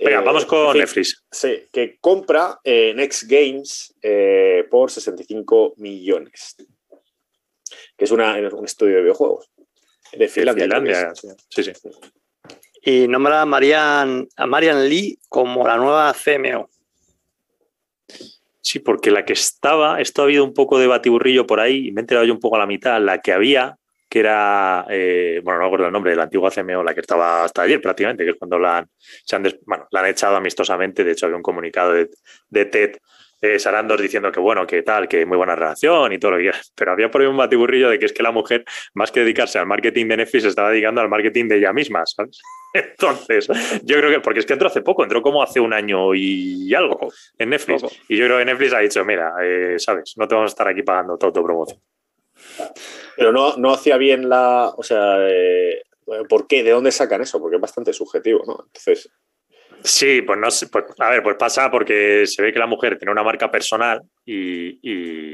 Venga, 0.01 0.21
Eh, 0.21 0.25
vamos 0.25 0.45
con 0.47 0.67
en 0.67 0.73
fin, 0.73 0.81
Netflix. 0.81 1.25
Sí, 1.31 1.69
que 1.73 1.99
compra 2.01 2.59
eh, 2.65 2.93
Next 2.97 3.25
Games 3.29 3.95
eh, 4.03 4.65
por 4.71 4.91
65 4.91 5.75
millones. 5.77 6.57
Que 7.97 8.05
es 8.07 8.11
una, 8.11 8.35
un 8.53 8.65
estudio 8.65 8.97
de 8.97 9.03
videojuegos. 9.03 9.51
De 10.13 10.27
Finlandia. 10.29 10.65
que. 10.65 10.71
Finlandia, 10.71 11.13
sí, 11.15 11.63
sí. 11.63 11.73
sí. 11.75 11.91
Y 12.83 13.09
nombra 13.09 13.43
a 13.43 13.47
Marian, 13.47 14.27
a 14.37 14.47
Marian 14.47 14.89
Lee 14.89 15.17
como 15.29 15.67
la 15.67 15.77
nueva 15.77 16.13
CMO. 16.13 16.69
Sí, 18.67 18.79
porque 18.79 19.11
la 19.11 19.25
que 19.27 19.35
estaba, 19.35 20.01
esto 20.01 20.23
ha 20.23 20.25
habido 20.25 20.43
un 20.45 20.55
poco 20.55 20.79
de 20.79 20.87
batiburrillo 20.87 21.47
por 21.47 21.61
ahí, 21.61 21.89
y 21.89 21.93
me 21.93 22.01
he 22.01 22.03
enterado 22.03 22.25
yo 22.27 22.33
un 22.33 22.41
poco 22.41 22.57
a 22.57 22.61
la 22.61 22.67
mitad, 22.67 22.99
la 23.01 23.21
que 23.21 23.33
había, 23.33 23.77
que 24.09 24.21
era, 24.21 24.87
eh, 24.89 25.41
bueno, 25.45 25.59
no 25.59 25.65
me 25.65 25.67
acuerdo 25.69 25.87
el 25.87 25.93
nombre, 25.93 26.13
de 26.13 26.17
la 26.17 26.23
antigua 26.25 26.51
CMO, 26.51 26.83
la 26.83 26.95
que 26.95 27.01
estaba 27.01 27.45
hasta 27.45 27.61
ayer 27.63 27.81
prácticamente, 27.83 28.25
que 28.25 28.31
es 28.31 28.37
cuando 28.39 28.59
la 28.59 28.79
han, 28.79 28.87
se 29.25 29.37
han 29.37 29.43
des- 29.43 29.59
bueno, 29.67 29.87
la 29.91 30.01
han 30.01 30.07
echado 30.07 30.37
amistosamente, 30.37 31.05
de 31.05 31.13
hecho 31.13 31.27
había 31.27 31.37
un 31.37 31.43
comunicado 31.43 31.93
de, 31.93 32.09
de 32.49 32.65
TED 32.65 32.97
eh, 33.45 33.59
Sarandos 33.59 34.01
diciendo 34.01 34.33
que 34.33 34.41
bueno, 34.41 34.67
que 34.67 34.83
tal, 34.83 35.07
que 35.07 35.27
muy 35.27 35.37
buena 35.37 35.55
relación 35.55 36.13
y 36.13 36.19
todo 36.19 36.33
lo 36.33 36.37
que 36.39 36.45
quieras, 36.45 36.73
pero 36.75 36.93
había 36.93 37.11
por 37.11 37.21
ahí 37.21 37.27
un 37.27 37.37
batiburrillo 37.37 37.91
de 37.91 37.99
que 37.99 38.07
es 38.07 38.13
que 38.13 38.23
la 38.23 38.33
mujer, 38.33 38.65
más 38.95 39.13
que 39.13 39.21
dedicarse 39.21 39.59
al 39.59 39.67
marketing 39.67 40.09
de 40.09 40.17
Netflix, 40.17 40.43
se 40.45 40.49
estaba 40.49 40.71
dedicando 40.71 41.01
al 41.01 41.09
marketing 41.09 41.49
de 41.49 41.59
ella 41.59 41.73
misma, 41.73 42.05
¿sabes? 42.07 42.41
Entonces, 42.75 43.49
yo 43.83 43.97
creo 43.99 44.11
que, 44.11 44.21
porque 44.21 44.41
es 44.41 44.47
que 44.47 44.55
entró 44.55 44.69
hace 44.69 44.81
poco, 44.81 45.05
entró 45.05 45.21
como 45.21 45.43
hace 45.43 45.61
un 45.61 45.73
año 45.73 46.15
y 46.15 46.75
algo 46.75 47.13
en 47.39 47.51
Netflix. 47.51 47.83
Poco. 47.83 47.95
Y 48.09 48.17
yo 48.17 48.25
creo 48.25 48.39
que 48.39 48.45
Netflix 48.47 48.73
ha 48.73 48.79
dicho, 48.79 49.05
mira, 49.05 49.33
eh, 49.43 49.79
sabes, 49.79 50.15
no 50.17 50.27
te 50.27 50.35
vamos 50.35 50.51
a 50.51 50.53
estar 50.53 50.69
aquí 50.69 50.83
pagando 50.83 51.19
tu 51.19 51.27
autopromoción. 51.27 51.81
Pero 53.17 53.31
no, 53.31 53.57
no 53.57 53.73
hacía 53.73 53.97
bien 53.97 54.29
la. 54.29 54.73
O 54.77 54.83
sea, 54.83 55.19
eh, 55.21 55.83
¿por 56.29 56.47
qué? 56.47 56.63
¿De 56.63 56.71
dónde 56.71 56.91
sacan 56.91 57.23
eso? 57.23 57.41
Porque 57.41 57.57
es 57.57 57.63
bastante 57.63 57.93
subjetivo, 57.93 58.43
¿no? 58.47 58.65
Entonces, 58.67 59.11
Sí, 59.83 60.23
pues 60.23 60.39
no 60.39 60.51
sé, 60.51 60.69
pues, 60.69 60.85
a 60.99 61.11
ver, 61.11 61.23
pues 61.23 61.37
pasa 61.37 61.71
porque 61.71 62.27
se 62.27 62.43
ve 62.43 62.53
que 62.53 62.59
la 62.59 62.67
mujer 62.67 62.97
tiene 62.99 63.13
una 63.13 63.23
marca 63.23 63.51
personal 63.51 64.01
y, 64.25 64.79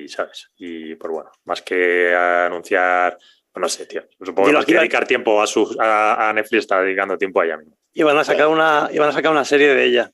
y, 0.05 0.09
¿sabes? 0.09 0.51
Y 0.57 0.95
pues 0.97 1.13
bueno, 1.13 1.31
más 1.45 1.63
que 1.63 2.15
anunciar, 2.15 3.17
pues 3.53 3.61
no 3.61 3.69
sé, 3.69 3.87
tío, 3.87 4.03
supongo 4.21 4.49
que 4.49 4.55
más 4.55 4.65
que 4.67 4.75
dedicar 4.75 5.07
tiempo 5.07 5.41
a, 5.43 5.47
su, 5.47 5.77
a, 5.79 6.29
a 6.29 6.33
Netflix 6.33 6.61
está 6.65 6.81
dedicando 6.83 7.17
tiempo 7.19 7.41
a 7.41 7.45
ella 7.47 7.57
misma. 7.59 7.75
Iban 7.93 8.17
a 8.19 8.25
sacar 8.25 8.49
una, 8.49 8.89
iban 8.93 9.09
a 9.09 9.13
sacar 9.13 9.33
una 9.33 9.45
serie 9.45 9.75
de 9.75 9.85
ella. 9.85 10.11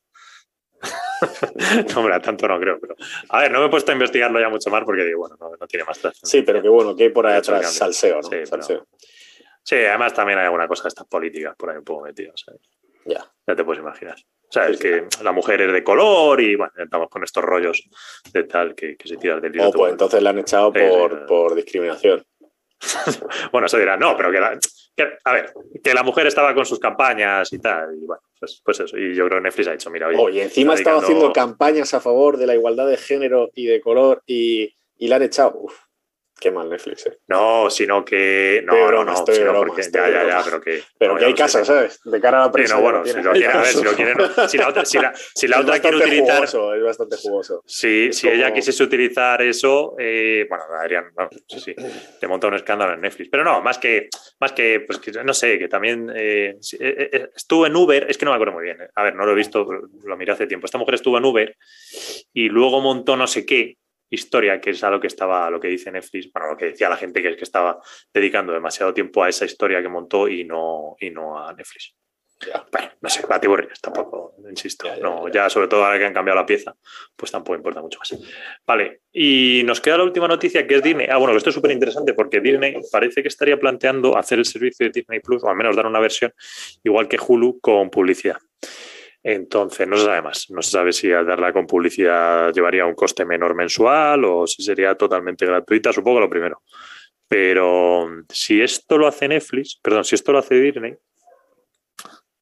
No, 1.94 2.00
hombre, 2.00 2.20
tanto 2.20 2.46
no 2.46 2.60
creo, 2.60 2.78
pero 2.78 2.94
a 3.30 3.40
ver, 3.40 3.50
no 3.50 3.60
me 3.60 3.66
he 3.66 3.70
puesto 3.70 3.90
a 3.90 3.94
investigarlo 3.94 4.38
ya 4.38 4.50
mucho 4.50 4.68
más 4.68 4.84
porque 4.84 5.02
digo, 5.04 5.20
bueno, 5.20 5.36
no, 5.40 5.50
no 5.58 5.66
tiene 5.66 5.84
más 5.84 5.98
trascendencia. 5.98 6.40
sí, 6.40 6.44
pero 6.44 6.60
que 6.60 6.68
bueno, 6.68 6.94
que 6.94 7.04
hay 7.04 7.08
por 7.08 7.26
ahí 7.26 7.34
Ha 7.34 7.38
hecho 7.38 7.52
el 7.52 7.56
atrás 7.58 7.78
cambio. 7.78 7.94
salseo, 7.94 8.16
¿no? 8.16 8.22
Sí, 8.24 8.28
pero- 8.30 8.46
salseo. 8.46 8.86
Sí, 9.62 9.76
además 9.76 10.12
también 10.14 10.38
hay 10.38 10.44
alguna 10.44 10.68
cosa 10.68 10.84
de 10.84 10.88
estas 10.90 11.06
políticas 11.06 11.56
por 11.56 11.70
ahí 11.70 11.78
un 11.78 11.84
poco 11.84 12.04
metidas, 12.04 12.34
¿sabes? 12.44 12.60
Ya. 13.06 13.24
Ya 13.46 13.54
te 13.56 13.64
puedes 13.64 13.80
imaginar. 13.82 14.16
O 14.48 14.52
sea, 14.52 14.68
es 14.68 14.78
que 14.78 15.04
la 15.22 15.32
mujer 15.32 15.60
es 15.60 15.72
de 15.72 15.82
color 15.84 16.40
y 16.40 16.54
bueno, 16.56 16.72
estamos 16.76 17.08
con 17.08 17.22
estos 17.24 17.42
rollos 17.44 17.82
de 18.32 18.44
tal 18.44 18.74
que, 18.74 18.96
que 18.96 19.08
se 19.08 19.16
tiran 19.16 19.40
del 19.40 19.54
hilo. 19.54 19.68
O 19.68 19.72
pues 19.72 19.92
entonces 19.92 20.22
la 20.22 20.30
han 20.30 20.38
echado 20.38 20.72
Sí, 20.74 20.80
sí, 20.80 20.88
por, 20.88 21.10
sí. 21.12 21.24
por 21.26 21.54
discriminación. 21.54 22.24
Bueno, 23.52 23.66
eso 23.66 23.78
dirá, 23.78 23.96
no, 23.96 24.16
pero 24.16 24.30
que, 24.30 24.40
la, 24.40 24.58
que- 24.94 25.16
a 25.24 25.32
ver, 25.32 25.52
que 25.82 25.94
la 25.94 26.02
mujer 26.02 26.26
estaba 26.26 26.54
con 26.54 26.66
sus 26.66 26.78
campañas 26.78 27.52
y 27.52 27.58
tal, 27.58 27.94
y 27.96 28.04
bueno, 28.06 28.22
pues, 28.38 28.60
pues 28.64 28.80
eso. 28.80 28.96
Y 28.98 29.14
yo 29.14 29.26
creo 29.26 29.38
que 29.38 29.44
Netflix 29.44 29.68
ha 29.68 29.72
dicho, 29.72 29.90
mira, 29.90 30.08
oye, 30.08 30.18
Oye, 30.18 30.42
encima 30.42 30.72
ha 30.72 30.76
estado 30.76 31.00
dedicando- 31.00 31.16
haciendo 31.18 31.32
campañas 31.32 31.94
a 31.94 32.00
favor 32.00 32.36
de 32.36 32.46
la 32.46 32.54
igualdad 32.54 32.86
de 32.86 32.96
género 32.98 33.50
y 33.54 33.66
de 33.66 33.80
color 33.80 34.22
y, 34.26 34.74
y 34.98 35.08
la 35.08 35.16
han 35.16 35.22
echado. 35.22 35.52
Uf, 35.58 35.74
Qué 36.38 36.50
mal 36.50 36.68
Netflix, 36.68 37.06
¿eh? 37.06 37.18
No, 37.28 37.70
sino 37.70 38.04
que. 38.04 38.62
No, 38.62 38.90
no, 38.90 39.04
no. 39.04 39.14
estoy 39.14 39.36
sino 39.36 39.52
broma, 39.52 39.66
porque, 39.66 39.80
estoy 39.80 40.02
ya, 40.02 40.08
ya, 40.10 40.18
broma. 40.24 40.38
ya, 40.38 40.44
pero 40.44 40.60
que. 40.60 40.82
Pero 40.98 41.12
no, 41.14 41.18
que 41.18 41.24
hay 41.24 41.34
casas, 41.34 41.66
¿sabes? 41.66 41.98
De 42.04 42.20
cara 42.20 42.38
a 42.38 42.40
la 42.40 42.46
Sí, 42.48 42.52
prensa. 42.52 42.74
no, 42.74 42.80
bueno, 42.82 43.06
si 43.06 43.22
lo 43.22 43.32
quiere, 43.32 43.46
a 43.52 43.56
ver, 43.56 43.66
si 43.68 43.82
lo 43.82 43.92
quieren. 43.92 44.16
Si 44.46 44.58
la 44.58 44.68
otra, 44.68 44.84
si 44.84 44.98
la, 44.98 45.12
si 45.14 45.48
la 45.48 45.60
otra 45.60 45.80
quiere 45.80 45.96
utilizar. 45.96 46.36
jugoso, 46.36 46.74
es 46.74 46.82
bastante 46.82 47.16
jugoso. 47.16 47.62
Si, 47.66 48.08
Es 48.08 48.18
si 48.18 48.28
ella 48.28 48.52
quisiese 48.52 48.82
utilizar 48.82 49.40
eso, 49.40 49.94
eh, 49.98 50.44
bueno, 50.48 50.64
Adrián, 50.78 51.06
no, 51.16 51.28
sí, 51.48 51.58
sí, 51.58 51.74
te 52.20 52.28
monta 52.28 52.48
un 52.48 52.54
escándalo 52.54 52.92
en 52.92 53.00
Netflix. 53.00 53.30
Pero 53.30 53.42
no, 53.42 53.62
más 53.62 53.78
que, 53.78 54.08
más 54.38 54.52
que, 54.52 54.80
pues 54.86 54.98
que 54.98 55.12
no 55.12 55.32
sé, 55.32 55.58
que 55.58 55.68
también 55.68 56.12
eh, 56.14 56.56
sí, 56.60 56.76
eh, 56.78 57.08
eh, 57.12 57.28
estuvo 57.34 57.66
en 57.66 57.74
Uber, 57.74 58.06
es 58.10 58.18
que 58.18 58.26
no 58.26 58.32
me 58.32 58.34
acuerdo 58.36 58.52
muy 58.52 58.64
bien. 58.64 58.76
A 58.94 59.02
ver, 59.02 59.14
no 59.14 59.24
lo 59.24 59.32
he 59.32 59.36
visto, 59.36 59.66
lo 60.04 60.16
miré 60.18 60.32
hace 60.32 60.46
tiempo. 60.46 60.66
Esta 60.66 60.76
mujer 60.76 60.96
estuvo 60.96 61.16
en 61.16 61.24
Uber 61.24 61.56
y 62.34 62.50
luego 62.50 62.82
montó 62.82 63.16
no 63.16 63.26
sé 63.26 63.46
qué 63.46 63.78
historia, 64.10 64.60
que 64.60 64.70
es 64.70 64.84
a 64.84 64.90
lo 64.90 65.00
que 65.00 65.06
estaba, 65.06 65.46
a 65.46 65.50
lo 65.50 65.60
que 65.60 65.68
dice 65.68 65.90
Netflix, 65.90 66.30
bueno, 66.32 66.50
lo 66.50 66.56
que 66.56 66.66
decía 66.66 66.88
la 66.88 66.96
gente 66.96 67.22
que 67.22 67.28
es 67.28 67.36
que 67.36 67.44
estaba 67.44 67.80
dedicando 68.12 68.52
demasiado 68.52 68.94
tiempo 68.94 69.22
a 69.22 69.28
esa 69.28 69.44
historia 69.44 69.82
que 69.82 69.88
montó 69.88 70.28
y 70.28 70.44
no, 70.44 70.96
y 71.00 71.10
no 71.10 71.38
a 71.38 71.52
Netflix. 71.52 71.94
Ya. 72.46 72.66
Bueno, 72.70 72.90
no 73.00 73.08
sé, 73.08 73.24
batiburrillos 73.26 73.80
tampoco, 73.80 74.34
insisto. 74.48 74.86
Ya, 74.86 74.96
ya, 74.96 75.02
no, 75.02 75.26
ya. 75.28 75.44
ya 75.44 75.50
sobre 75.50 75.68
todo 75.68 75.84
ahora 75.84 75.98
que 75.98 76.04
han 76.04 76.12
cambiado 76.12 76.38
la 76.38 76.44
pieza, 76.44 76.76
pues 77.16 77.32
tampoco 77.32 77.56
importa 77.56 77.80
mucho 77.80 77.98
más. 77.98 78.14
Vale, 78.66 79.00
y 79.10 79.62
nos 79.64 79.80
queda 79.80 79.96
la 79.96 80.04
última 80.04 80.28
noticia 80.28 80.66
que 80.66 80.74
es 80.76 80.82
Disney. 80.82 81.06
Ah, 81.10 81.16
bueno, 81.16 81.34
esto 81.34 81.48
es 81.48 81.54
súper 81.54 81.70
interesante 81.70 82.12
porque 82.12 82.40
Disney 82.40 82.76
parece 82.92 83.22
que 83.22 83.28
estaría 83.28 83.58
planteando 83.58 84.18
hacer 84.18 84.38
el 84.38 84.44
servicio 84.44 84.84
de 84.84 84.92
Disney 84.92 85.20
Plus, 85.20 85.42
o 85.44 85.48
al 85.48 85.56
menos 85.56 85.74
dar 85.76 85.86
una 85.86 85.98
versión 85.98 86.30
igual 86.84 87.08
que 87.08 87.18
Hulu 87.18 87.58
con 87.60 87.88
publicidad. 87.88 88.36
Entonces, 89.28 89.88
no 89.88 89.96
se 89.96 90.04
sabe 90.04 90.22
más. 90.22 90.46
No 90.50 90.62
se 90.62 90.70
sabe 90.70 90.92
si 90.92 91.10
al 91.10 91.26
darla 91.26 91.52
con 91.52 91.66
publicidad 91.66 92.52
llevaría 92.52 92.86
un 92.86 92.94
coste 92.94 93.24
menor 93.24 93.56
mensual 93.56 94.24
o 94.24 94.46
si 94.46 94.62
sería 94.62 94.94
totalmente 94.94 95.44
gratuita. 95.44 95.92
Supongo 95.92 96.20
lo 96.20 96.30
primero. 96.30 96.62
Pero 97.26 98.08
si 98.28 98.62
esto 98.62 98.96
lo 98.96 99.08
hace 99.08 99.26
Netflix, 99.26 99.80
perdón, 99.82 100.04
si 100.04 100.14
esto 100.14 100.30
lo 100.30 100.38
hace 100.38 100.54
Disney, 100.54 100.94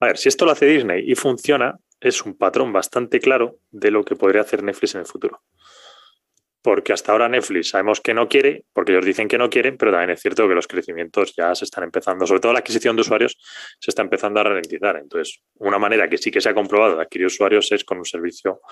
a 0.00 0.06
ver, 0.08 0.18
si 0.18 0.28
esto 0.28 0.44
lo 0.44 0.50
hace 0.50 0.66
Disney 0.66 1.10
y 1.10 1.14
funciona, 1.14 1.74
es 2.00 2.22
un 2.26 2.36
patrón 2.36 2.70
bastante 2.70 3.18
claro 3.18 3.56
de 3.70 3.90
lo 3.90 4.04
que 4.04 4.14
podría 4.14 4.42
hacer 4.42 4.62
Netflix 4.62 4.94
en 4.94 5.00
el 5.00 5.06
futuro. 5.06 5.40
Porque 6.64 6.94
hasta 6.94 7.12
ahora 7.12 7.28
Netflix 7.28 7.68
sabemos 7.68 8.00
que 8.00 8.14
no 8.14 8.26
quiere, 8.26 8.64
porque 8.72 8.92
ellos 8.92 9.04
dicen 9.04 9.28
que 9.28 9.36
no 9.36 9.50
quieren, 9.50 9.76
pero 9.76 9.90
también 9.90 10.08
es 10.08 10.20
cierto 10.22 10.48
que 10.48 10.54
los 10.54 10.66
crecimientos 10.66 11.34
ya 11.36 11.54
se 11.54 11.66
están 11.66 11.84
empezando, 11.84 12.26
sobre 12.26 12.40
todo 12.40 12.54
la 12.54 12.60
adquisición 12.60 12.96
de 12.96 13.02
usuarios 13.02 13.36
se 13.78 13.90
está 13.90 14.00
empezando 14.00 14.40
a 14.40 14.44
ralentizar. 14.44 14.96
Entonces, 14.96 15.42
una 15.56 15.78
manera 15.78 16.08
que 16.08 16.16
sí 16.16 16.30
que 16.30 16.40
se 16.40 16.48
ha 16.48 16.54
comprobado 16.54 16.96
de 16.96 17.02
adquirir 17.02 17.26
usuarios 17.26 17.70
es 17.70 17.84
con 17.84 17.98
un 17.98 18.06
servicio 18.06 18.62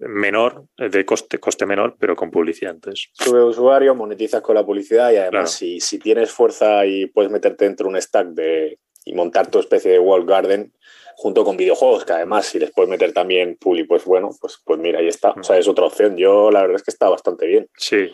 menor, 0.00 0.66
de 0.76 1.04
coste, 1.04 1.38
coste 1.38 1.66
menor, 1.66 1.94
pero 2.00 2.16
con 2.16 2.32
publicidad. 2.32 2.72
Entonces, 2.74 3.10
Sube 3.12 3.44
usuario, 3.44 3.94
monetizas 3.94 4.42
con 4.42 4.56
la 4.56 4.66
publicidad 4.66 5.12
y 5.12 5.16
además 5.16 5.30
Claro. 5.30 5.46
si, 5.46 5.78
si 5.78 6.00
tienes 6.00 6.32
fuerza 6.32 6.84
y 6.84 7.06
puedes 7.06 7.30
meterte 7.30 7.64
dentro 7.64 7.86
de 7.86 7.94
un 7.94 8.02
stack 8.02 8.26
de, 8.30 8.80
y 9.04 9.14
montar 9.14 9.50
tu 9.50 9.58
especie 9.58 9.92
de 9.92 9.98
wall 9.98 10.24
garden 10.24 10.72
junto 11.16 11.44
con 11.44 11.56
videojuegos, 11.56 12.04
que 12.04 12.12
además 12.12 12.46
si 12.46 12.58
les 12.58 12.72
puedes 12.72 12.90
meter 12.90 13.12
también 13.12 13.56
publi, 13.56 13.84
pues 13.84 14.04
bueno, 14.04 14.30
pues, 14.40 14.60
pues 14.64 14.78
mira, 14.80 14.98
ahí 14.98 15.08
está. 15.08 15.30
O 15.30 15.42
sea, 15.44 15.58
es 15.58 15.68
otra 15.68 15.84
opción. 15.84 16.16
Yo 16.16 16.50
la 16.50 16.62
verdad 16.62 16.76
es 16.76 16.82
que 16.82 16.90
está 16.90 17.08
bastante 17.08 17.46
bien. 17.46 17.68
Sí. 17.76 18.12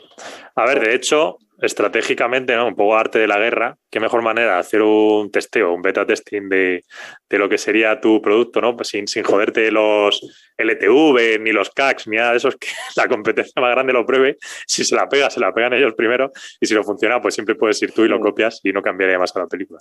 A 0.55 0.67
ver, 0.67 0.81
de 0.81 0.95
hecho, 0.95 1.39
estratégicamente, 1.61 2.55
¿no? 2.57 2.69
Un 2.69 2.77
poco 2.77 2.97
arte 2.97 3.19
de 3.19 3.27
la 3.27 3.39
guerra, 3.39 3.77
qué 3.91 4.01
mejor 4.01 4.23
manera 4.23 4.59
hacer 4.59 4.83
un 4.83 5.31
testeo, 5.31 5.73
un 5.73 5.83
beta 5.83 6.07
testing 6.07 6.49
de, 6.49 6.85
de 7.29 7.39
lo 7.39 7.49
que 7.49 7.59
sería 7.59 8.01
tu 8.01 8.23
producto, 8.23 8.61
¿no? 8.61 8.77
Pues 8.77 8.89
sin, 8.89 9.07
sin 9.07 9.23
joderte 9.25 9.71
los 9.71 10.21
LTV, 10.57 11.41
ni 11.41 11.53
los 11.53 11.71
CACs, 11.71 12.07
ni 12.07 12.17
nada 12.17 12.33
de 12.33 12.37
esos, 12.39 12.57
que 12.61 12.69
la 12.97 13.09
competencia 13.09 13.61
más 13.61 13.73
grande 13.73 13.93
lo 13.93 14.07
pruebe. 14.07 14.37
Si 14.67 14.85
se 14.85 14.95
la 14.95 15.09
pega, 15.09 15.31
se 15.31 15.41
la 15.41 15.53
pegan 15.53 15.73
ellos 15.73 15.95
primero. 15.95 16.31
Y 16.61 16.67
si 16.67 16.75
no 16.75 16.83
funciona, 16.85 17.21
pues 17.21 17.35
siempre 17.35 17.55
puedes 17.55 17.81
ir 17.83 17.93
tú 17.93 18.05
y 18.05 18.09
lo 18.09 18.19
Mm. 18.19 18.23
copias 18.23 18.61
y 18.63 18.73
no 18.73 18.83
cambiaría 18.83 19.19
más 19.19 19.35
a 19.35 19.41
la 19.41 19.47
película. 19.47 19.81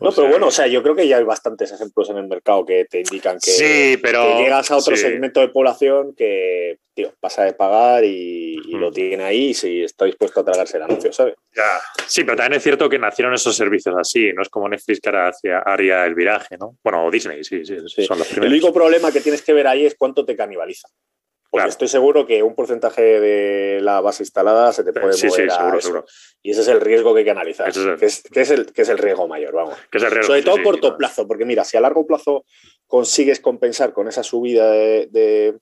O 0.00 0.04
No, 0.04 0.10
pero 0.10 0.12
sea, 0.12 0.28
bueno, 0.30 0.46
o 0.48 0.50
sea, 0.50 0.66
yo 0.66 0.82
creo 0.82 0.94
que 0.94 1.08
ya 1.08 1.16
hay 1.16 1.24
bastantes 1.24 1.72
ejemplos 1.72 2.10
en 2.10 2.18
el 2.18 2.28
mercado 2.28 2.64
que 2.64 2.84
te 2.84 2.98
indican 2.98 3.38
que, 3.42 3.50
sí, 3.50 3.98
pero. 4.02 4.22
que 4.36 4.42
llegas 4.42 4.70
a 4.70 4.76
otro 4.76 4.94
sí. 4.96 5.02
segmento 5.02 5.40
de 5.40 5.48
población 5.48 6.14
que, 6.14 6.78
tío, 6.94 7.12
pasa 7.20 7.44
de 7.44 7.52
pagar 7.54 8.04
y, 8.04 8.54
y 8.64 8.74
Mm. 8.74 8.80
lo 8.80 8.90
tiene 8.92 9.24
ahí 9.24 9.54
si 9.54 9.82
está 9.82 10.04
dispuesto 10.04 10.40
a 10.40 10.44
tragarse 10.44 10.76
el 10.76 10.82
anuncio, 10.84 11.12
¿sabes? 11.12 11.34
Ya. 11.54 11.80
Sí, 12.06 12.24
pero 12.24 12.36
también 12.36 12.58
es 12.58 12.62
cierto 12.62 12.88
que 12.88 12.98
nacieron 12.98 13.32
esos 13.34 13.56
servicios 13.56 13.94
así, 13.98 14.32
no 14.32 14.42
es 14.42 14.48
como 14.48 14.68
Netflix 14.68 15.00
que 15.00 15.08
ahora 15.08 15.32
haría 15.64 16.04
el 16.04 16.14
viraje, 16.14 16.56
¿no? 16.58 16.76
Bueno, 16.82 17.04
o 17.06 17.10
Disney, 17.10 17.44
sí, 17.44 17.64
sí, 17.64 17.76
Sí. 17.88 18.04
son 18.04 18.18
los 18.18 18.28
El 18.28 18.34
primeros. 18.40 18.52
único 18.52 18.72
problema 18.72 19.12
que 19.12 19.20
tienes 19.20 19.42
que 19.42 19.52
ver 19.52 19.66
ahí 19.66 19.86
es 19.86 19.94
cuánto 19.96 20.24
te 20.24 20.36
canibaliza. 20.36 20.88
Porque 21.52 21.62
Claro. 21.62 21.70
estoy 21.70 21.88
seguro 21.88 22.26
que 22.26 22.44
un 22.44 22.54
porcentaje 22.54 23.02
de 23.02 23.80
la 23.82 24.00
base 24.00 24.22
instalada 24.22 24.72
se 24.72 24.84
te 24.84 24.92
puede 24.92 25.14
Sí, 25.14 25.26
mover 25.26 25.40
sí, 25.42 25.48
a 25.52 25.56
seguro, 25.56 25.78
eso. 25.78 25.86
seguro. 25.88 26.04
Y 26.42 26.52
ese 26.52 26.60
es 26.60 26.68
el 26.68 26.80
riesgo 26.80 27.12
que 27.12 27.18
hay 27.20 27.24
que 27.24 27.30
analizar. 27.32 27.68
Es 27.68 27.76
el- 27.76 27.96
que, 27.98 28.06
es, 28.06 28.22
que 28.22 28.40
es 28.42 28.50
el, 28.50 28.72
que 28.72 28.82
es 28.82 28.88
el 28.88 28.98
riesgo 28.98 29.26
mayor, 29.26 29.52
vamos. 29.54 29.76
Que 29.90 29.98
es 29.98 30.04
el 30.04 30.10
riesgo, 30.12 30.28
Sobre 30.28 30.42
todo 30.42 30.54
sí, 30.54 30.60
a 30.60 30.64
corto 30.64 30.96
plazo, 30.96 31.26
porque 31.26 31.44
mira, 31.44 31.64
si 31.64 31.76
a 31.76 31.80
largo 31.80 32.06
plazo 32.06 32.44
consigues 32.86 33.40
compensar 33.40 33.92
con 33.92 34.06
esa 34.06 34.22
subida 34.22 34.70
de, 34.70 35.08
de- 35.10 35.58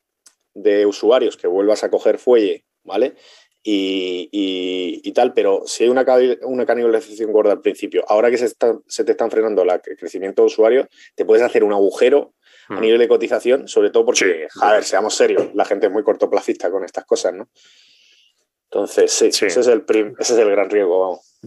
de 0.63 0.87
usuarios 0.87 1.37
que 1.37 1.47
vuelvas 1.47 1.85
a 1.85 1.91
coger 1.91 2.19
fuelle, 2.19 2.65
¿vale? 2.85 3.15
Y, 3.63 4.29
y- 4.33 5.01
y 5.05 5.13
tal, 5.13 5.35
pero 5.35 5.63
si 5.67 5.85
hay 5.85 5.91
una, 5.91 6.05
una 6.43 6.65
canibalización 6.65 7.33
gorda 7.33 7.53
al 7.53 7.61
principio, 7.61 8.05
ahora 8.09 8.31
que 8.31 8.39
se, 8.39 8.47
está- 8.47 8.79
se 8.87 9.05
te 9.05 9.13
están 9.13 9.31
frenando 9.31 9.65
la- 9.65 9.81
el 9.85 9.97
crecimiento 9.97 10.43
de 10.43 10.47
usuarios, 10.47 10.87
te 11.15 11.25
puedes 11.25 11.45
hacer 11.45 11.65
un 11.65 11.73
agujero 11.73 12.35
a 12.69 12.75
Mm. 12.77 12.81
nivel 12.81 12.99
de 12.99 13.09
cotización, 13.09 13.67
sobre 13.69 13.91
todo 13.91 14.05
porque, 14.07 14.47
Sí. 14.51 14.59
a 14.63 14.73
ver, 14.73 14.85
seamos 14.85 15.15
serios, 15.15 15.55
la 15.55 15.65
gente 15.65 15.87
es 15.87 15.93
muy 15.93 16.03
cortoplacista 16.03 16.71
con 16.71 16.85
estas 16.85 17.05
cosas, 17.05 17.35
¿no? 17.35 17.49
Entonces, 18.71 19.11
sí, 19.13 19.33
Sí. 19.33 19.47
Ese, 19.47 19.61
es 19.61 19.67
el 19.67 19.83
prim- 19.83 20.15
ese 20.19 20.35
es 20.35 20.39
el 20.39 20.51
gran 20.51 20.69
riesgo, 20.71 21.01
vamos. 21.01 21.39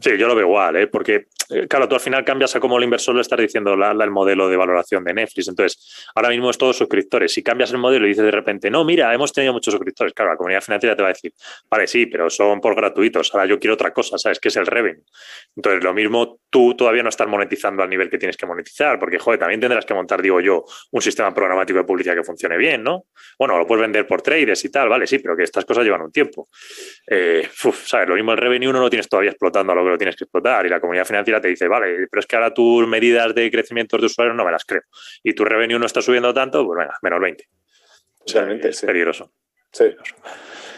Sí, 0.00 0.10
yo 0.18 0.28
lo 0.28 0.34
veo 0.34 0.46
igual, 0.46 0.76
¿eh? 0.76 0.86
porque, 0.86 1.26
claro, 1.68 1.88
tú 1.88 1.94
al 1.94 2.00
final 2.00 2.24
cambias 2.24 2.54
a 2.56 2.60
cómo 2.60 2.78
el 2.78 2.84
inversor 2.84 3.14
le 3.14 3.20
estás 3.20 3.38
diciendo 3.38 3.76
la- 3.76 3.92
el 3.92 4.10
modelo 4.10 4.48
de 4.48 4.56
valoración 4.56 5.04
de 5.04 5.14
Netflix. 5.14 5.48
Entonces, 5.48 6.06
ahora 6.14 6.28
mismo 6.30 6.50
es 6.50 6.58
todos 6.58 6.76
suscriptores. 6.76 7.32
Si 7.32 7.42
cambias 7.42 7.70
el 7.72 7.78
modelo 7.78 8.06
y 8.06 8.10
dices 8.10 8.24
de 8.24 8.30
repente, 8.30 8.70
no, 8.70 8.84
mira, 8.84 9.12
hemos 9.14 9.32
tenido 9.32 9.52
muchos 9.52 9.72
suscriptores, 9.72 10.12
claro, 10.14 10.32
la 10.32 10.36
comunidad 10.36 10.60
financiera 10.62 10.96
te 10.96 11.02
va 11.02 11.08
a 11.08 11.12
decir, 11.12 11.32
vale, 11.70 11.86
sí, 11.86 12.06
pero 12.06 12.30
son 12.30 12.60
por 12.60 12.74
gratuitos, 12.74 13.32
ahora 13.34 13.46
yo 13.46 13.58
quiero 13.58 13.74
otra 13.74 13.92
cosa, 13.92 14.18
¿sabes? 14.18 14.38
Que 14.40 14.48
es 14.48 14.56
el 14.56 14.66
revenue. 14.66 15.02
Entonces, 15.56 15.82
lo 15.84 15.94
mismo 15.94 16.38
tú 16.50 16.74
todavía 16.74 17.02
no 17.02 17.08
estás 17.08 17.26
monetizando 17.28 17.82
al 17.82 17.88
nivel 17.90 18.08
que 18.10 18.18
tienes 18.18 18.36
que 18.36 18.46
monetizar, 18.46 18.98
porque, 18.98 19.18
joder, 19.18 19.38
también 19.38 19.60
tendrás 19.60 19.84
que 19.84 19.94
montar, 19.94 20.20
digo 20.22 20.40
yo, 20.40 20.64
un 20.90 21.02
sistema 21.02 21.32
programático 21.34 21.78
de 21.78 21.84
publicidad 21.84 22.14
que 22.14 22.24
funcione 22.24 22.56
bien, 22.56 22.82
¿no? 22.82 23.04
Bueno, 23.38 23.58
lo 23.58 23.66
puedes 23.66 23.82
vender 23.82 24.06
por 24.06 24.22
traders 24.22 24.64
y 24.64 24.70
tal, 24.70 24.88
vale, 24.88 25.06
sí, 25.06 25.18
pero 25.18 25.36
que 25.36 25.42
estas 25.44 25.64
cosas 25.64 25.84
llevan 25.84 26.02
un 26.02 26.12
tiempo. 26.12 26.48
Eh, 27.06 27.48
¿sabes? 27.84 28.08
Lo 28.08 28.14
mismo 28.14 28.32
el 28.32 28.38
revenue 28.38 28.72
no 28.72 28.80
lo 28.80 28.90
tienes 28.90 29.08
todavía 29.08 29.30
explotando 29.30 29.72
a 29.72 29.76
lo 29.76 29.84
que 29.84 29.90
lo 29.90 29.98
tienes 29.98 30.16
que 30.16 30.24
explotar 30.24 30.66
y 30.66 30.68
la 30.68 30.80
comunidad 30.80 31.04
financiera 31.04 31.40
te 31.42 31.48
dice, 31.48 31.68
vale, 31.68 32.08
pero 32.10 32.20
es 32.20 32.26
que 32.26 32.36
ahora 32.36 32.54
tus 32.54 32.86
medidas 32.86 33.34
de 33.34 33.50
crecimiento 33.50 33.98
de 33.98 34.06
usuarios 34.06 34.34
no 34.34 34.44
me 34.44 34.50
las 34.50 34.64
creo 34.64 34.82
y 35.22 35.34
tu 35.34 35.44
revenue 35.44 35.78
no 35.78 35.86
está 35.86 36.00
subiendo 36.00 36.32
tanto, 36.32 36.64
pues 36.64 36.78
venga, 36.78 36.96
menos 37.02 37.20
20. 37.20 37.48
O 38.24 38.28
sea, 38.28 38.40
Realmente, 38.42 38.68
es 38.70 38.78
sí. 38.78 38.86
peligroso. 38.86 39.32
Sí. 39.72 39.84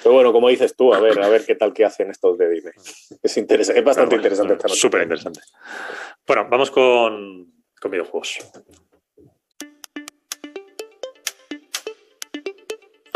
Pero 0.03 0.15
bueno, 0.15 0.33
como 0.33 0.49
dices 0.49 0.77
tú, 0.77 0.93
a 0.93 1.01
ver, 1.01 1.21
a 1.23 1.29
ver 1.29 1.45
qué 1.47 1.55
tal 1.55 1.73
que 1.73 1.85
hacen 1.85 2.11
estos 2.11 2.37
de 2.37 2.49
Disney. 2.49 2.75
Es, 3.23 3.37
interesante, 3.37 3.79
es 3.79 3.85
bastante 3.85 4.17
Pero 4.17 4.37
bueno, 4.37 4.45
interesante. 4.45 4.75
Súper 4.75 5.03
interesante. 5.03 5.41
Bueno, 6.27 6.47
vamos 6.51 6.71
con, 6.71 7.53
con 7.81 7.91
videojuegos. 7.91 8.39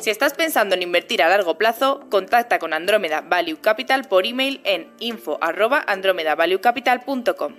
Si 0.00 0.08
estás 0.08 0.32
pensando 0.32 0.74
en 0.74 0.80
invertir 0.82 1.22
a 1.22 1.28
largo 1.28 1.58
plazo, 1.58 2.00
contacta 2.10 2.58
con 2.58 2.72
Andrómeda 2.72 3.20
Value 3.20 3.58
Capital 3.60 4.08
por 4.08 4.24
email 4.24 4.62
en 4.64 4.86
info@andromedavaluecapital.com. 4.98 7.52